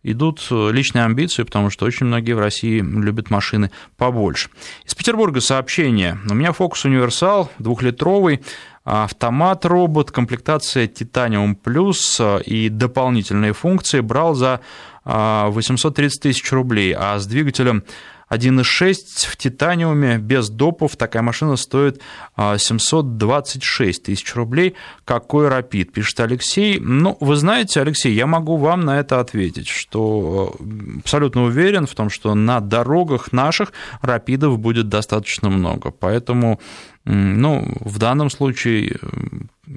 [0.04, 4.50] идут личные амбиции, потому что очень многие в России любят машины побольше.
[4.86, 6.18] Из Петербурга сообщение.
[6.30, 8.42] У меня Focus Универсал двухлитровый,
[8.84, 14.62] автомат робот, комплектация Titanium Plus и дополнительные функции брал за
[15.04, 17.84] 830 а, тысяч рублей, а с двигателем
[18.32, 22.02] 1.6 в титаниуме без допов такая машина стоит
[22.38, 24.76] 726 а, тысяч рублей.
[25.04, 26.80] Какой рапид, пишет Алексей.
[26.80, 31.94] Ну, вы знаете, Алексей, я могу вам на это ответить, что э, абсолютно уверен в
[31.94, 35.92] том, что на дорогах наших рапидов будет достаточно много.
[35.92, 36.62] Поэтому
[37.04, 38.98] ну, в данном случае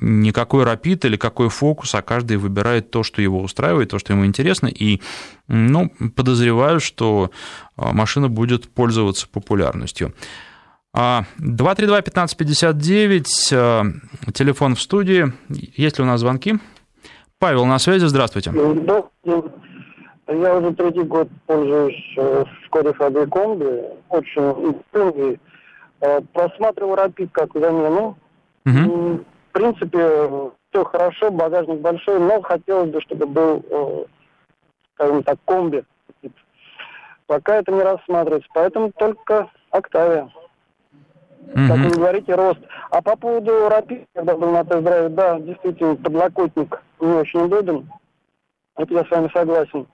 [0.04, 4.26] никакой рапид или какой фокус, а каждый выбирает то, что его устраивает, то, что ему
[4.26, 5.00] интересно, и
[5.48, 7.30] ну, подозреваю, что
[7.76, 10.12] а, машина будет пользоваться популярностью.
[10.94, 13.84] 232-1559, а,
[14.26, 15.32] а, телефон в студии.
[15.48, 16.56] Есть ли у нас звонки?
[17.38, 18.52] Павел на связи, здравствуйте.
[18.52, 19.04] Да,
[20.28, 24.80] я уже третий год пользуюсь э, Шкодой Фабри Комби, очень
[25.20, 25.38] и
[26.00, 28.16] э, просматривал Рапид как замену.
[28.64, 34.04] Угу принципе, все хорошо, багажник большой, но хотелось бы, чтобы был, э,
[34.94, 35.84] скажем так, комби.
[37.26, 40.28] Пока это не рассматривается, поэтому только Октавия.
[41.40, 41.68] Mm-hmm.
[41.68, 42.60] Как вы говорите, рост.
[42.90, 47.88] А по поводу Рапид, когда был на тест-драйве, да, действительно, подлокотник не очень удобен.
[48.76, 49.86] Это я с вами согласен.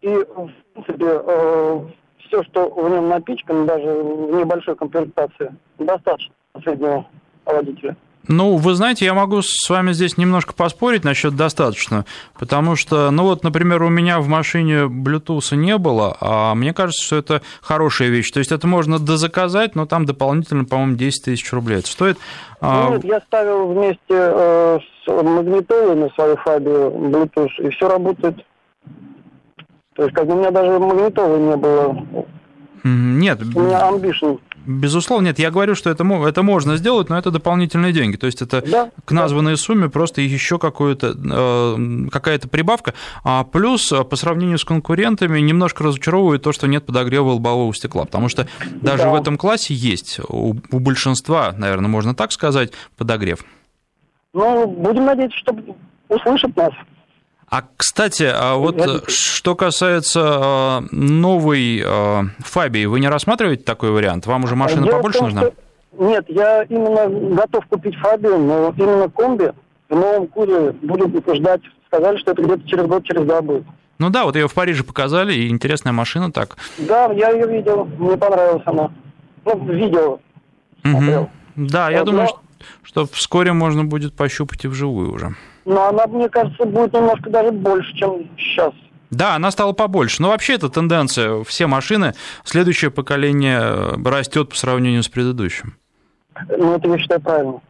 [0.00, 1.80] И, в принципе, э,
[2.26, 7.06] все, что в нем напичкано, даже в небольшой комплектации, достаточно среднего
[7.44, 7.96] водителя.
[8.28, 12.04] Ну, вы знаете, я могу с вами здесь немножко поспорить насчет достаточно,
[12.38, 17.04] потому что, ну вот, например, у меня в машине Bluetooth не было, а мне кажется,
[17.04, 18.30] что это хорошая вещь.
[18.30, 22.18] То есть это можно дозаказать, но там дополнительно, по-моему, 10 тысяч рублей это стоит.
[22.60, 28.44] А, нет, я ставил вместе э, с магнитолой на свою Фабию Bluetooth, и все работает.
[29.94, 32.26] То есть как бы у меня даже магнитолы не было.
[32.86, 33.42] Нет.
[33.42, 35.38] У меня Ambition Безусловно, нет.
[35.38, 38.16] Я говорю, что это, это можно сделать, но это дополнительные деньги.
[38.16, 39.56] То есть это да, к названной да.
[39.56, 42.94] сумме просто еще какую-то, э, какая-то прибавка.
[43.22, 48.06] А плюс э, по сравнению с конкурентами немножко разочаровывает то, что нет подогрева лобового стекла.
[48.06, 48.48] Потому что
[48.82, 49.10] даже да.
[49.10, 53.44] в этом классе есть у, у большинства, наверное, можно так сказать, подогрев.
[54.32, 55.56] Ну, будем надеяться, что
[56.08, 56.72] услышат нас.
[57.56, 63.92] А, кстати, а вот э, что касается а, новой а, Фабии, вы не рассматриваете такой
[63.92, 64.26] вариант?
[64.26, 65.42] Вам уже машина Дело побольше том, нужна?
[65.42, 65.54] Что...
[65.98, 69.52] Нет, я именно готов купить Фабию, но именно комби
[69.88, 71.62] в новом кузове буду ждать.
[71.86, 73.64] Сказали, что это где-то через год, через два будет.
[73.98, 76.58] Ну да, вот ее в Париже показали, и интересная машина так.
[76.76, 78.90] Да, я ее видел, мне понравилась она.
[79.46, 80.18] Ну, видео
[80.84, 81.30] угу.
[81.54, 82.28] Да, я вот, думаю, но...
[82.28, 82.40] что,
[82.82, 85.34] что вскоре можно будет пощупать и вживую уже.
[85.66, 88.72] Но она, мне кажется, будет немножко даже больше, чем сейчас.
[89.10, 90.22] Да, она стала побольше.
[90.22, 91.44] Но вообще это тенденция.
[91.44, 95.76] Все машины, следующее поколение э, растет по сравнению с предыдущим.
[96.48, 97.60] Ну, это я считаю правильно.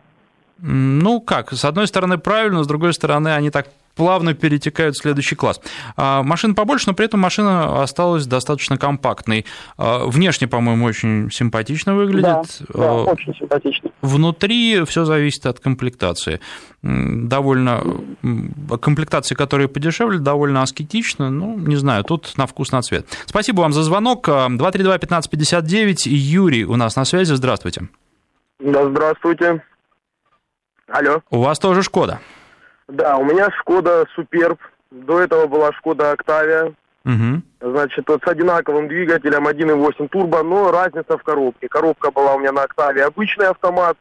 [0.59, 5.35] Ну как, с одной стороны правильно, с другой стороны они так плавно перетекают в следующий
[5.35, 5.61] класс.
[5.96, 9.46] А, машина побольше, но при этом машина осталась достаточно компактной.
[9.76, 12.22] А, внешне, по-моему, очень симпатично выглядит.
[12.22, 13.90] Да, да а, очень симпатично.
[14.02, 16.40] Внутри все зависит от комплектации.
[16.82, 17.82] Довольно
[18.80, 21.30] комплектации, которые подешевле, довольно аскетично.
[21.30, 23.06] Ну, не знаю, тут на вкус, на цвет.
[23.24, 24.28] Спасибо вам за звонок.
[24.28, 26.09] 232-1559.
[26.09, 27.35] Юрий у нас на связи.
[27.35, 27.88] Здравствуйте.
[28.61, 29.62] Да, здравствуйте.
[30.88, 31.22] Алло.
[31.30, 32.20] У вас тоже Шкода.
[32.88, 34.59] Да, у меня Шкода Суперб.
[34.90, 36.72] До этого была Шкода Октавия.
[37.05, 37.42] Угу.
[37.61, 41.68] Значит, вот с одинаковым двигателем 1.8 турбо, но разница в коробке.
[41.68, 43.96] Коробка была у меня на Октаве обычный автомат,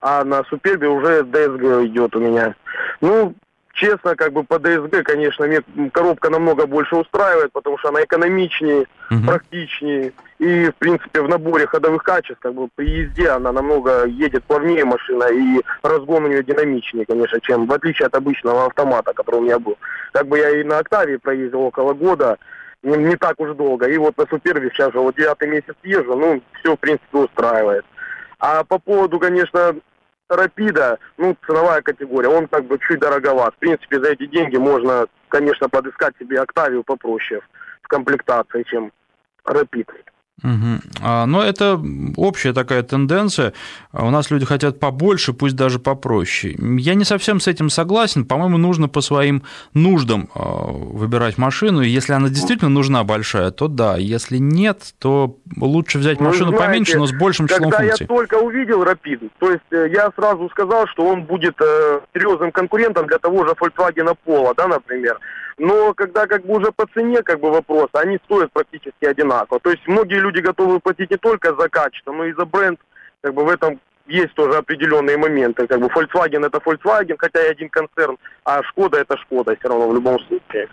[0.00, 2.54] а на Супербе уже DSG идет у меня.
[3.00, 3.34] Ну,
[3.78, 5.62] честно, как бы по DSG, конечно, мне
[5.92, 9.26] коробка намного больше устраивает, потому что она экономичнее, угу.
[9.26, 10.12] практичнее.
[10.38, 14.84] И, в принципе, в наборе ходовых качеств, как бы при езде она намного едет плавнее
[14.84, 19.42] машина, и разгон у нее динамичнее, конечно, чем в отличие от обычного автомата, который у
[19.42, 19.78] меня был.
[20.12, 22.38] Как бы я и на Октаве проездил около года,
[22.82, 23.88] не, не так уж долго.
[23.88, 27.84] И вот на Супербе сейчас же вот девятый месяц езжу, ну, все, в принципе, устраивает.
[28.38, 29.74] А по поводу, конечно,
[30.28, 33.54] Рапида, ну, ценовая категория, он как бы чуть дороговат.
[33.54, 37.40] В принципе, за эти деньги можно, конечно, подыскать себе Октавию попроще
[37.82, 38.92] в комплектации, чем
[39.44, 39.90] Рапид.
[40.42, 41.26] Угу.
[41.26, 41.80] Но это
[42.16, 43.52] общая такая тенденция.
[43.92, 46.54] У нас люди хотят побольше, пусть даже попроще.
[46.78, 48.24] Я не совсем с этим согласен.
[48.24, 49.42] По-моему, нужно по своим
[49.74, 51.82] нуждам а, выбирать машину.
[51.82, 53.96] И если она действительно нужна большая, то да.
[53.96, 58.06] Если нет, то лучше взять машину знаете, поменьше, но с большим числом когда функций.
[58.06, 62.00] Когда я только увидел Rapid, то есть э, я сразу сказал, что он будет э,
[62.14, 65.18] серьезным конкурентом для того же Volkswagen Polo, да, например
[65.58, 69.60] но когда как бы уже по цене как бы вопрос, они стоят практически одинаково.
[69.60, 72.80] То есть многие люди готовы платить не только за качество, но и за бренд.
[73.20, 75.66] Как бы в этом есть тоже определенные моменты.
[75.66, 79.88] Как бы Volkswagen это Volkswagen, хотя и один концерн, а Шкода это Шкода все равно
[79.88, 80.68] в любом случае.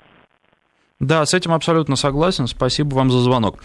[0.99, 2.47] Да, с этим абсолютно согласен.
[2.47, 3.59] Спасибо вам за звонок.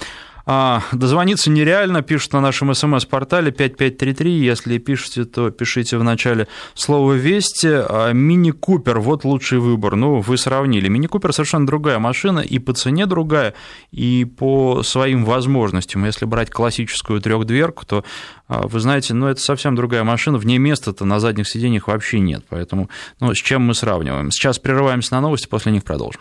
[0.52, 4.32] А, дозвониться нереально, пишут на нашем смс-портале 5533.
[4.32, 7.68] Если пишете, то пишите в начале слово «Вести».
[7.68, 9.94] А, Мини-Купер, вот лучший выбор.
[9.94, 10.88] Ну, вы сравнили.
[10.88, 13.54] Мини-Купер совершенно другая машина, и по цене другая,
[13.92, 16.04] и по своим возможностям.
[16.04, 18.04] Если брать классическую трехдверку, то,
[18.48, 22.18] а, вы знаете, ну, это совсем другая машина, в ней места-то на задних сиденьях вообще
[22.18, 22.42] нет.
[22.48, 24.32] Поэтому, ну, с чем мы сравниваем?
[24.32, 26.20] Сейчас прерываемся на новости, после них продолжим.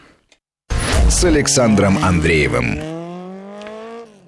[1.10, 2.99] С Александром Андреевым.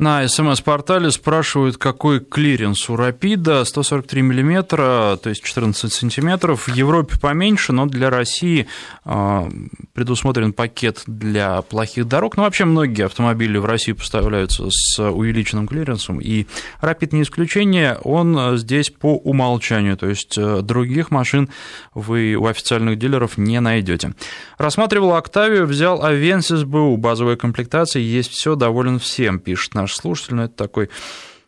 [0.01, 3.63] На СМС-портале спрашивают, какой клиренс у Рапида.
[3.63, 6.67] 143 миллиметра, то есть 14 сантиметров.
[6.67, 8.65] В Европе поменьше, но для России
[9.05, 9.47] а,
[9.93, 12.35] предусмотрен пакет для плохих дорог.
[12.35, 16.47] Ну, вообще, многие автомобили в России поставляются с увеличенным клиренсом, и
[16.79, 17.99] Рапид не исключение.
[18.03, 21.49] Он здесь по умолчанию, то есть э, других машин
[21.93, 24.13] вы у официальных дилеров не найдете.
[24.57, 30.35] Рассматривал Октавию, взял Авенсис БУ, базовая комплектация, есть все, доволен всем, пишет наш наш слушатель,
[30.35, 30.89] но это такой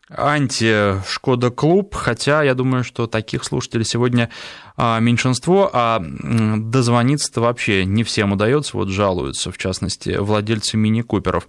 [0.10, 4.30] анти-Шкода-клуб, хотя я думаю, что таких слушателей сегодня
[4.76, 11.48] а, меньшинство, а дозвониться-то вообще не всем удается, вот жалуются, в частности, владельцы мини-куперов.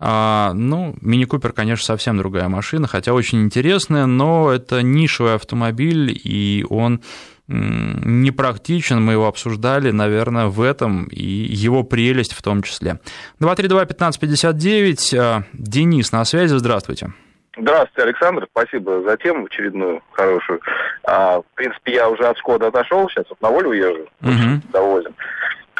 [0.00, 6.18] А, ну, Мини Купер, конечно, совсем другая машина, хотя очень интересная, но это нишевый автомобиль,
[6.22, 7.00] и он
[7.48, 13.00] непрактичен, мы его обсуждали, наверное, в этом и его прелесть в том числе.
[13.40, 17.12] 232-1559, а, Денис на связи, здравствуйте.
[17.56, 18.46] Здравствуйте, Александр.
[18.50, 20.60] Спасибо за тему очередную хорошую.
[21.04, 24.60] А, в принципе, я уже от Шкода отошел, сейчас вот на волю езжу, uh-huh.
[24.72, 25.14] доволен.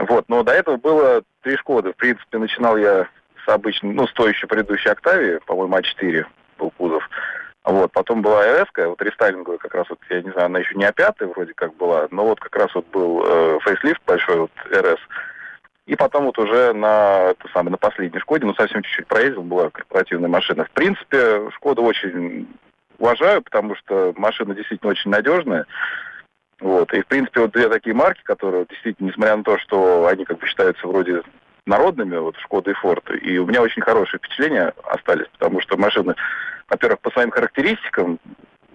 [0.00, 1.92] Вот, но до этого было три Шкоды.
[1.92, 3.08] В принципе, начинал я
[3.44, 6.24] с обычной, ну, стоящей предыдущей Октавии, по-моему, А4
[6.58, 7.08] был кузов.
[7.68, 10.86] Вот, потом была РС, вот рестайлинговая, как раз вот, я не знаю, она еще не
[10.86, 14.98] А5 вроде как была, но вот как раз вот был э, фейслифт большой, вот РС.
[15.84, 19.68] И потом вот уже на, это самое, на последней Шкоде, ну, совсем чуть-чуть проездил, была
[19.68, 20.64] корпоративная машина.
[20.64, 22.48] В принципе, Шкоду очень
[22.98, 25.66] уважаю, потому что машина действительно очень надежная.
[26.60, 26.90] Вот.
[26.94, 30.38] И, в принципе, вот две такие марки, которые действительно, несмотря на то, что они как
[30.38, 31.20] бы считаются вроде
[31.66, 36.14] народными, вот Шкода и Форд, и у меня очень хорошие впечатления остались, потому что машины,
[36.68, 38.18] во-первых, по своим характеристикам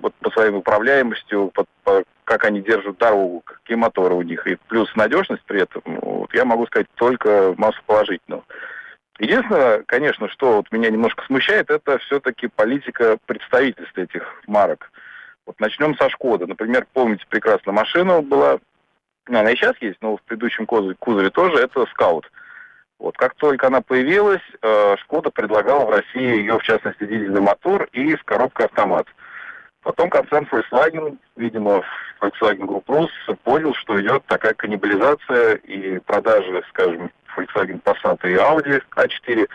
[0.04, 4.58] вот по своей управляемости, по, по, как они держат дорогу, какие моторы у них, и
[4.68, 8.44] плюс надежность при этом, вот, я могу сказать только массу положительного.
[9.20, 14.92] Единственное, конечно, что вот меня немножко смущает, это все-таки политика представительства этих марок.
[15.46, 16.48] Вот начнем со Шкоды.
[16.48, 18.60] Например, помните, прекрасно машина была,
[19.28, 22.30] ну, она и сейчас есть, но в предыдущем кузове, кузове тоже, это Скаут.
[23.00, 27.90] Вот как только она появилась, э, Шкода предлагала в России ее, в частности, дизельный мотор
[27.92, 29.08] и с коробкой автомат.
[29.82, 31.84] Потом концерн Volkswagen, видимо,
[32.22, 33.10] Volkswagen Group Rus
[33.44, 39.50] понял, что идет такая каннибализация и продажи, скажем, Volkswagen Passat и Audi A4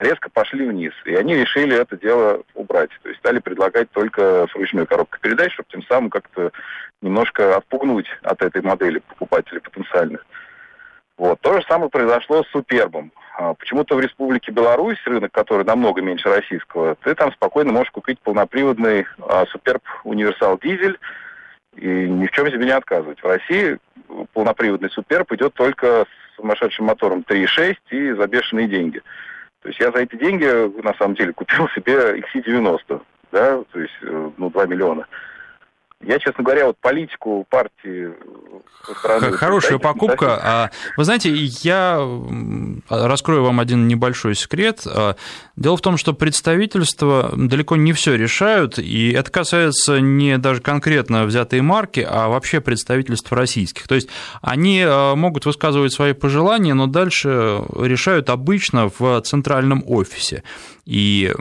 [0.00, 0.92] резко пошли вниз.
[1.06, 2.90] И они решили это дело убрать.
[3.02, 6.52] То есть стали предлагать только с ручной коробкой передач, чтобы тем самым как-то
[7.00, 10.26] немножко отпугнуть от этой модели покупателей потенциальных.
[11.16, 11.40] Вот.
[11.40, 13.12] То же самое произошло с Супербом.
[13.36, 18.20] А, почему-то в Республике Беларусь, рынок, который намного меньше российского, ты там спокойно можешь купить
[18.20, 20.98] полноприводный а, Суперб Универсал Дизель
[21.76, 23.20] и ни в чем себе не отказывать.
[23.22, 23.78] В России
[24.32, 29.02] полноприводный Суперб идет только с сумасшедшим мотором 3.6 и за бешеные деньги.
[29.62, 30.44] То есть я за эти деньги,
[30.82, 33.00] на самом деле, купил себе XC90,
[33.32, 35.06] да, то есть, э, ну, 2 миллиона.
[36.06, 38.12] Я, честно говоря, вот политику партии...
[38.82, 40.38] Хорошая покупка.
[40.42, 42.06] А, вы знаете, я
[42.90, 44.82] раскрою вам один небольшой секрет.
[44.86, 45.16] А,
[45.56, 51.24] дело в том, что представительства далеко не все решают, и это касается не даже конкретно
[51.24, 53.88] взятой марки, а вообще представительств российских.
[53.88, 54.10] То есть
[54.42, 60.42] они а, могут высказывать свои пожелания, но дальше решают обычно в центральном офисе.
[60.86, 61.32] И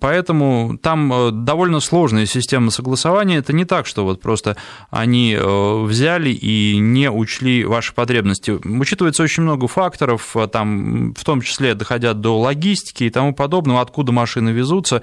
[0.00, 3.36] поэтому там э, довольно сложная система согласования.
[3.36, 4.56] Это не так, что вот просто
[4.90, 8.58] они э, взяли и не учли ваши потребности.
[8.64, 13.80] Учитывается очень много факторов, э, там, в том числе доходят до логистики и тому подобного,
[13.80, 15.02] откуда машины везутся,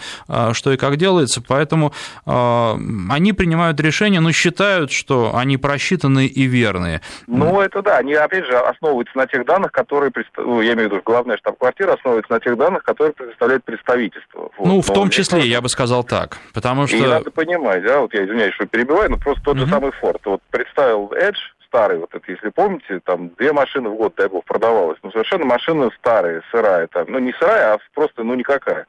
[0.52, 1.42] что и как делается.
[1.46, 1.94] Поэтому
[2.26, 7.02] они принимают решения, но считают, что они просчитанные и верные.
[7.28, 7.98] Ну, это да.
[7.98, 10.12] Они, опять же, основываются на тех данных, которые...
[10.38, 14.52] Ну, я имею в виду, главная штаб-квартира основывается на тех данных, которые предоставляет представительство.
[14.58, 14.68] Вот.
[14.68, 16.98] Ну, в том числе, я бы сказал так, потому что...
[16.98, 19.66] И надо понимать, да, вот я извиняюсь, что перебиваю, но просто тот угу.
[19.66, 20.20] же самый Ford.
[20.26, 24.44] Вот представил Edge, старый, вот это, если помните, там две машины в год, дай бог,
[24.46, 24.98] продавалось.
[25.04, 27.06] Ну, совершенно машина старая, сырая там.
[27.08, 28.86] Ну, не сырая, а просто, ну, никакая.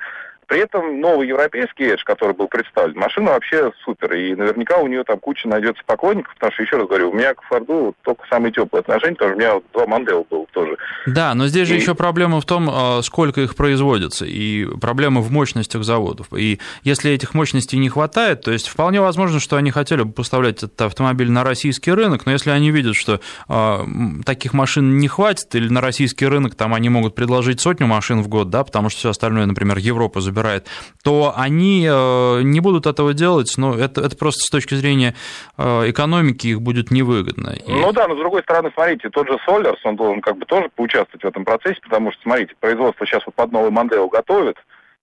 [0.51, 4.13] При этом новый европейский Edge, который был представлен, машина вообще супер.
[4.15, 7.35] И наверняка у нее там куча найдется поклонников, потому что, еще раз говорю, у меня
[7.35, 10.77] к Форду только самые теплые отношения, потому что у меня два Мандел был тоже.
[11.07, 11.79] Да, но здесь же и...
[11.79, 16.27] еще проблема в том, а, сколько их производится, и проблема в мощностях заводов.
[16.37, 20.65] И если этих мощностей не хватает, то есть вполне возможно, что они хотели бы поставлять
[20.65, 23.79] этот автомобиль на российский рынок, но если они видят, что э,
[24.27, 28.27] таких машин не хватит, или на российский рынок там они могут предложить сотню машин в
[28.27, 30.67] год, да, потому что все остальное, например, Европа забирает забирает,
[31.03, 35.15] то они э, не будут этого делать, но это, это просто с точки зрения
[35.57, 37.55] э, экономики их будет невыгодно.
[37.67, 40.69] Ну да, но с другой стороны, смотрите, тот же Solers, он должен как бы тоже
[40.75, 44.57] поучаствовать в этом процессе, потому что, смотрите, производство сейчас вот под новый модель готовит,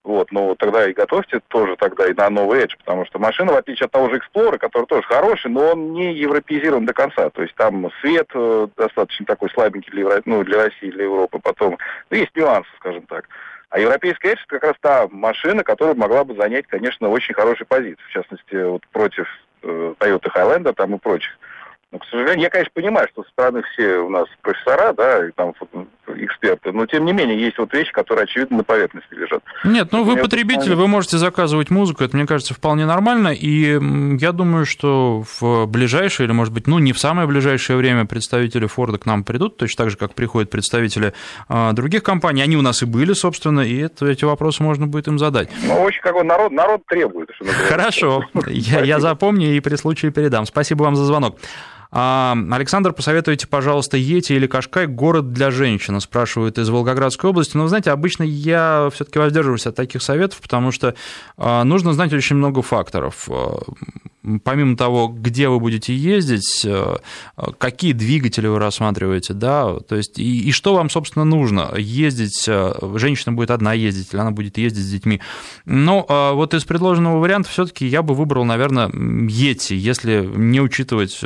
[0.04, 3.58] вот, ну тогда и готовьте тоже тогда и на новый Edge, потому что машина, в
[3.58, 7.30] отличие от того же Explorer, который тоже хороший, но он не европеизирован до конца.
[7.30, 11.40] То есть там свет э, достаточно такой слабенький для, ну, для России, для Европы.
[11.44, 11.78] Потом
[12.10, 13.26] ну, есть нюансы, скажем так.
[13.70, 18.02] А европейская Edge как раз та машина, которая могла бы занять, конечно, очень хорошие позиции,
[18.08, 19.28] в частности, вот против
[19.64, 21.38] э, Toyota Highlander там и прочих.
[21.92, 25.32] Но, к сожалению, я, конечно, понимаю, что со стороны все у нас профессора, да, и
[25.32, 25.54] там
[26.08, 29.42] эксперты, но тем не менее есть вот вещи, которые, очевидно, на поверхности лежат.
[29.64, 33.80] Нет, ну вы потребитель, вы можете заказывать музыку, это, мне кажется, вполне нормально, и
[34.20, 38.66] я думаю, что в ближайшее, или, может быть, ну, не в самое ближайшее время представители
[38.66, 41.14] Форда к нам придут, точно так же, как приходят представители
[41.48, 45.08] а, других компаний, они у нас и были, собственно, и это, эти вопросы можно будет
[45.08, 45.50] им задать.
[45.66, 47.30] Ну, очень какой народ, народ требует.
[47.70, 50.46] Хорошо, я, я запомню и при случае передам.
[50.46, 51.38] Спасибо вам за звонок.
[51.92, 57.56] А, Александр, посоветуйте, пожалуйста, Ети или Кашкай город для женщин, спрашивают из Волгоградской области.
[57.56, 60.96] Но, знаете, обычно я все-таки воздерживаюсь от таких советов, потому что
[61.38, 63.28] а, нужно знать очень много факторов.
[63.30, 63.60] А,
[64.44, 66.68] помимо того, где вы будете ездить,
[67.60, 71.74] какие двигатели вы рассматриваете, да, то есть и, и что вам, собственно, нужно?
[71.78, 72.50] Ездить,
[72.96, 75.22] женщина будет одна ездить, или она будет ездить с детьми.
[75.66, 78.90] Но э, вот из предложенного варианта все-таки я бы выбрал, наверное,
[79.30, 81.20] Ети, если не учитывать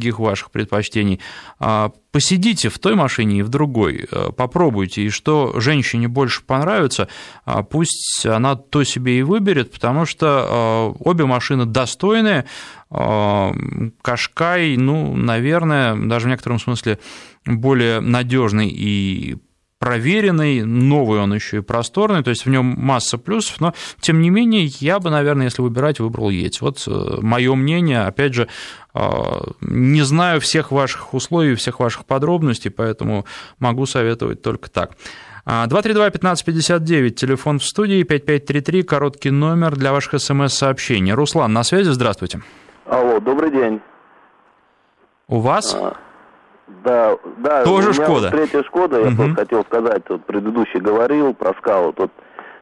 [0.00, 1.20] других ваших предпочтений.
[1.58, 7.08] А, посидите в той машине и в другой, попробуйте, и что женщине больше понравится,
[7.44, 12.46] а, пусть она то себе и выберет, потому что обе машины достойные,
[12.90, 13.52] Э,
[14.02, 16.98] Кашкай, ну, наверное, даже в некотором смысле
[17.46, 19.36] более надежный и
[19.80, 24.28] проверенный, новый он еще и просторный, то есть в нем масса плюсов, но тем не
[24.28, 26.60] менее я бы, наверное, если выбирать, выбрал Еть.
[26.60, 28.46] Вот э, мое мнение, опять же,
[28.94, 29.00] э,
[29.62, 33.24] не знаю всех ваших условий, всех ваших подробностей, поэтому
[33.58, 34.92] могу советовать только так.
[35.46, 41.12] 232-1559, телефон в студии, 5533, короткий номер для ваших смс-сообщений.
[41.12, 42.42] Руслан, на связи, здравствуйте.
[42.84, 43.80] Алло, добрый день.
[45.26, 45.74] У вас?
[45.74, 45.96] А,
[46.84, 47.64] да, да.
[47.64, 48.28] Тоже Шкода?
[48.28, 49.16] Вот третья Шкода, я угу.
[49.16, 51.98] просто хотел сказать, вот предыдущий говорил про скаут.
[51.98, 52.10] Вот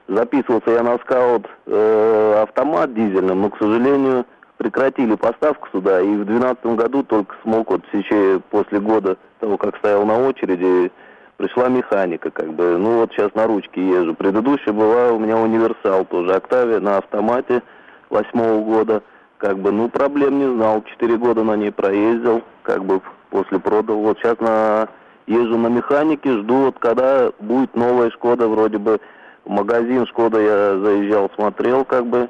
[0.08, 6.24] записывался я на скаут э, автомат дизельный, но, к сожалению, прекратили поставку сюда, и в
[6.24, 10.90] 2012 году только смог вот в после года того, как стоял на очереди,
[11.36, 12.76] пришла механика, как бы.
[12.76, 14.14] Ну вот сейчас на ручке езжу.
[14.14, 17.62] Предыдущая была у меня универсал тоже, Октавия на автомате
[18.10, 19.02] восьмого года.
[19.38, 20.82] Как бы, ну, проблем не знал.
[20.82, 23.00] Четыре года на ней проездил, как бы
[23.30, 23.96] после продал.
[23.98, 24.88] Вот сейчас на
[25.26, 29.00] езжу на механике, жду вот когда будет новая Шкода, вроде бы
[29.44, 32.28] в магазин Шкода я заезжал, смотрел, как бы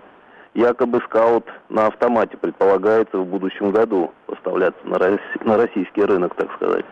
[0.55, 6.53] якобы скаут на автомате предполагается в будущем году поставляться на, Росси- на российский рынок, так
[6.57, 6.85] сказать.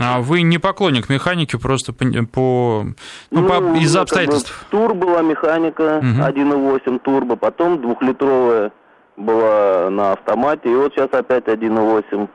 [0.00, 2.84] А вы не поклонник механики, просто по, по
[3.30, 4.66] ну, ну, по, из-за обстоятельств?
[4.70, 6.06] Тур была механика, угу.
[6.06, 8.72] 1.8 турбо, потом двухлитровая
[9.16, 12.28] была на автомате, и вот сейчас опять 1.8.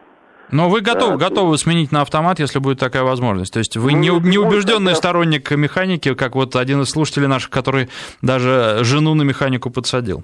[0.52, 3.54] Но вы готовы, да, готовы сменить на автомат, если будет такая возможность.
[3.54, 4.96] То есть вы ну, не, не убежденный хотя...
[4.96, 7.90] сторонник механики, как вот один из слушателей наших, который
[8.22, 10.24] даже жену на механику подсадил.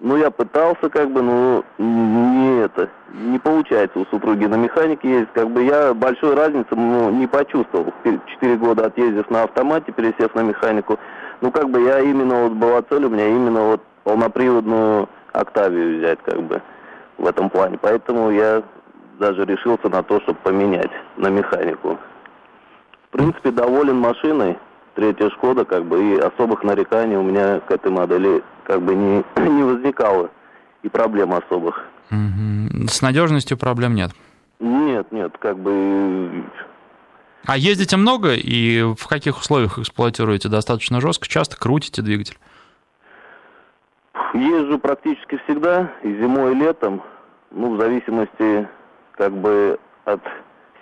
[0.00, 5.32] Ну, я пытался, как бы, но не это, не получается у супруги на механике ездить.
[5.34, 7.92] Как бы я большой разницы ну, не почувствовал.
[8.28, 11.00] Четыре года отъездив на автомате, пересев на механику.
[11.40, 16.20] Ну, как бы я именно вот была цель у меня именно вот полноприводную Октавию взять,
[16.24, 16.62] как бы,
[17.18, 17.76] в этом плане.
[17.80, 18.62] Поэтому я
[19.18, 21.98] даже решился на то, чтобы поменять на механику.
[23.08, 24.58] В принципе, доволен машиной
[24.94, 29.24] третья Шкода, как бы, и особых нареканий у меня к этой модели как бы не,
[29.36, 30.30] не возникало,
[30.82, 31.84] и проблем особых.
[32.10, 34.12] С надежностью проблем нет?
[34.60, 36.44] Нет, нет, как бы...
[37.46, 40.48] А ездите много и в каких условиях эксплуатируете?
[40.48, 42.36] Достаточно жестко, часто крутите двигатель?
[44.34, 47.02] Езжу практически всегда, и зимой, и летом,
[47.50, 48.68] ну, в зависимости,
[49.18, 50.22] как бы, от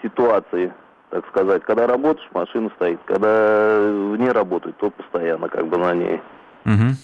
[0.02, 0.72] ситуации
[1.10, 1.62] так сказать.
[1.64, 3.00] Когда работаешь, машина стоит.
[3.06, 3.78] Когда
[4.18, 6.20] не работает, то постоянно как бы на ней.
[6.64, 6.96] Угу.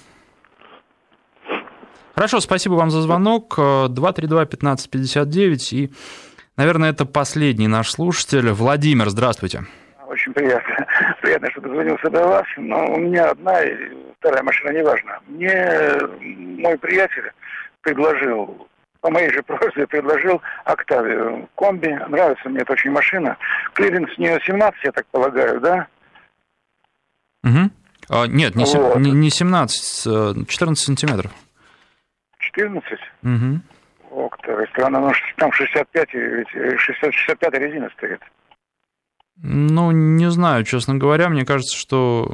[2.14, 3.58] Хорошо, спасибо вам за звонок.
[3.58, 5.72] 232-1559.
[5.72, 5.90] И,
[6.56, 8.50] наверное, это последний наш слушатель.
[8.50, 9.60] Владимир, здравствуйте.
[10.06, 10.86] Очень приятно.
[11.22, 12.44] Приятно, что дозвонился до вас.
[12.58, 13.74] Но у меня одна и
[14.18, 15.20] вторая машина, неважно.
[15.26, 17.32] Мне мой приятель
[17.80, 18.68] предложил
[19.02, 21.48] по моей же просьбе предложил Октавию.
[21.56, 23.36] Комби, нравится мне эта очень машина.
[23.74, 25.86] Клиренс с нее 17, я так полагаю, да?
[27.44, 27.70] Угу.
[28.08, 28.96] А, нет, не, вот.
[28.98, 31.32] не, не 17, 14 сантиметров.
[32.38, 32.98] 14?
[33.24, 34.24] Угу.
[34.26, 36.48] Октавия, странно, ну, там 65, ведь
[36.78, 38.20] 60, 65 резина стоит.
[39.36, 42.32] Ну, не знаю, честно говоря, мне кажется, что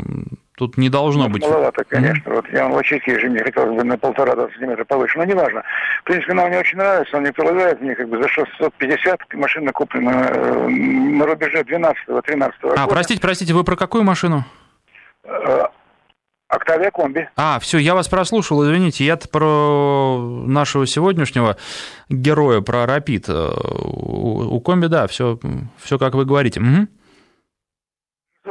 [0.59, 1.43] Тут не должно ну, быть.
[1.43, 2.29] Маловато, конечно.
[2.29, 2.35] Mm-hmm.
[2.35, 5.63] Вот я в очеке же мне хотелось бы на полтора-два сантиметра повыше, но неважно.
[6.01, 9.73] В принципе, она мне очень нравится, он мне предлагает мне как бы за 650, машина
[9.73, 12.83] куплена э, на рубеже 12-13 года.
[12.83, 14.45] А, простите, простите, вы про какую машину?
[15.23, 15.67] Э,
[16.49, 17.29] Октавия комби.
[17.37, 21.57] А, все, я вас прослушал, извините, я-то про нашего сегодняшнего
[22.09, 23.29] героя, про Рапид.
[23.29, 25.39] Э, у комби, да, все,
[25.77, 26.59] все как вы говорите.
[26.59, 26.89] Угу.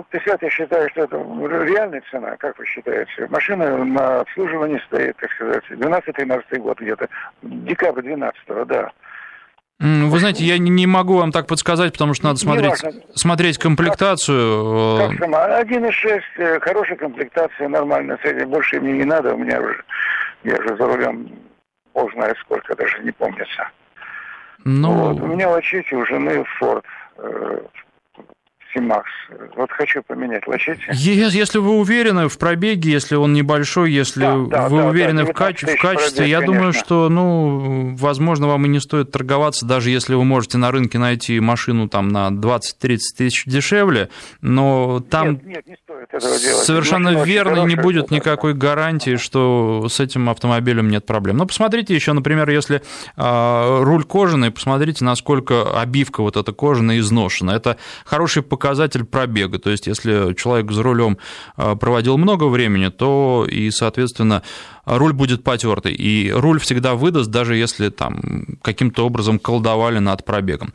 [0.03, 3.27] 50 я считаю, что это реальная цена, как вы считаете?
[3.29, 7.07] Машина на обслуживании стоит, так сказать, 12-13 год где-то,
[7.41, 8.91] декабрь 12 да.
[9.79, 12.83] Вы знаете, я не могу вам так подсказать, потому что надо смотреть,
[13.13, 14.97] смотреть комплектацию.
[14.97, 15.61] Как, как сама?
[15.61, 18.17] 1.6, э, хорошая комплектация, нормальная,
[18.47, 19.83] больше мне не надо, у меня уже,
[20.43, 21.29] я уже за рулем,
[21.93, 23.69] бог знает сколько, даже не помнится.
[24.65, 24.91] Ну...
[24.91, 25.21] Вот.
[25.21, 26.85] У меня лачите у жены Форд,
[28.77, 29.09] э, Макс.
[29.55, 30.81] Вот хочу поменять лачете.
[30.91, 35.31] Если вы уверены в пробеге, если он небольшой, если да, да, вы да, уверены да,
[35.31, 36.53] в, каче- в качестве, пробег, я конечно.
[36.53, 40.97] думаю, что, ну, возможно, вам и не стоит торговаться, даже если вы можете на рынке
[40.97, 44.09] найти машину там на 20-30 тысяч дешевле,
[44.41, 46.65] но там нет, нет, не стоит этого делать.
[46.65, 51.37] совершенно Машина верно не будет никакой гарантии, что с этим автомобилем нет проблем.
[51.37, 52.81] Но посмотрите еще, например, если
[53.15, 57.55] э, руль кожаный, посмотрите, насколько обивка вот эта кожаная изношена.
[57.55, 59.59] Это хороший показатель показатель пробега.
[59.59, 61.17] То есть, если человек за рулем
[61.55, 64.43] а, проводил много времени, то и, соответственно,
[64.87, 65.93] руль будет потертый.
[65.93, 70.73] И руль всегда выдаст, даже если там каким-то образом колдовали над пробегом.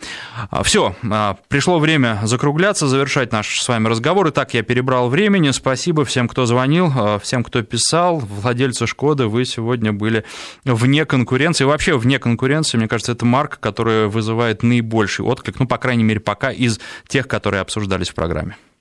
[0.50, 4.28] А, Все, а, пришло время закругляться, завершать наш с вами разговор.
[4.28, 5.50] Итак, я перебрал времени.
[5.50, 6.92] Спасибо всем, кто звонил,
[7.22, 8.18] всем, кто писал.
[8.18, 10.24] Владельцы Шкоды, вы сегодня были
[10.64, 11.64] вне конкуренции.
[11.64, 16.20] Вообще вне конкуренции, мне кажется, это марка, которая вызывает наибольший отклик, ну, по крайней мере,
[16.20, 18.56] пока из тех, которые обсуждались в программе.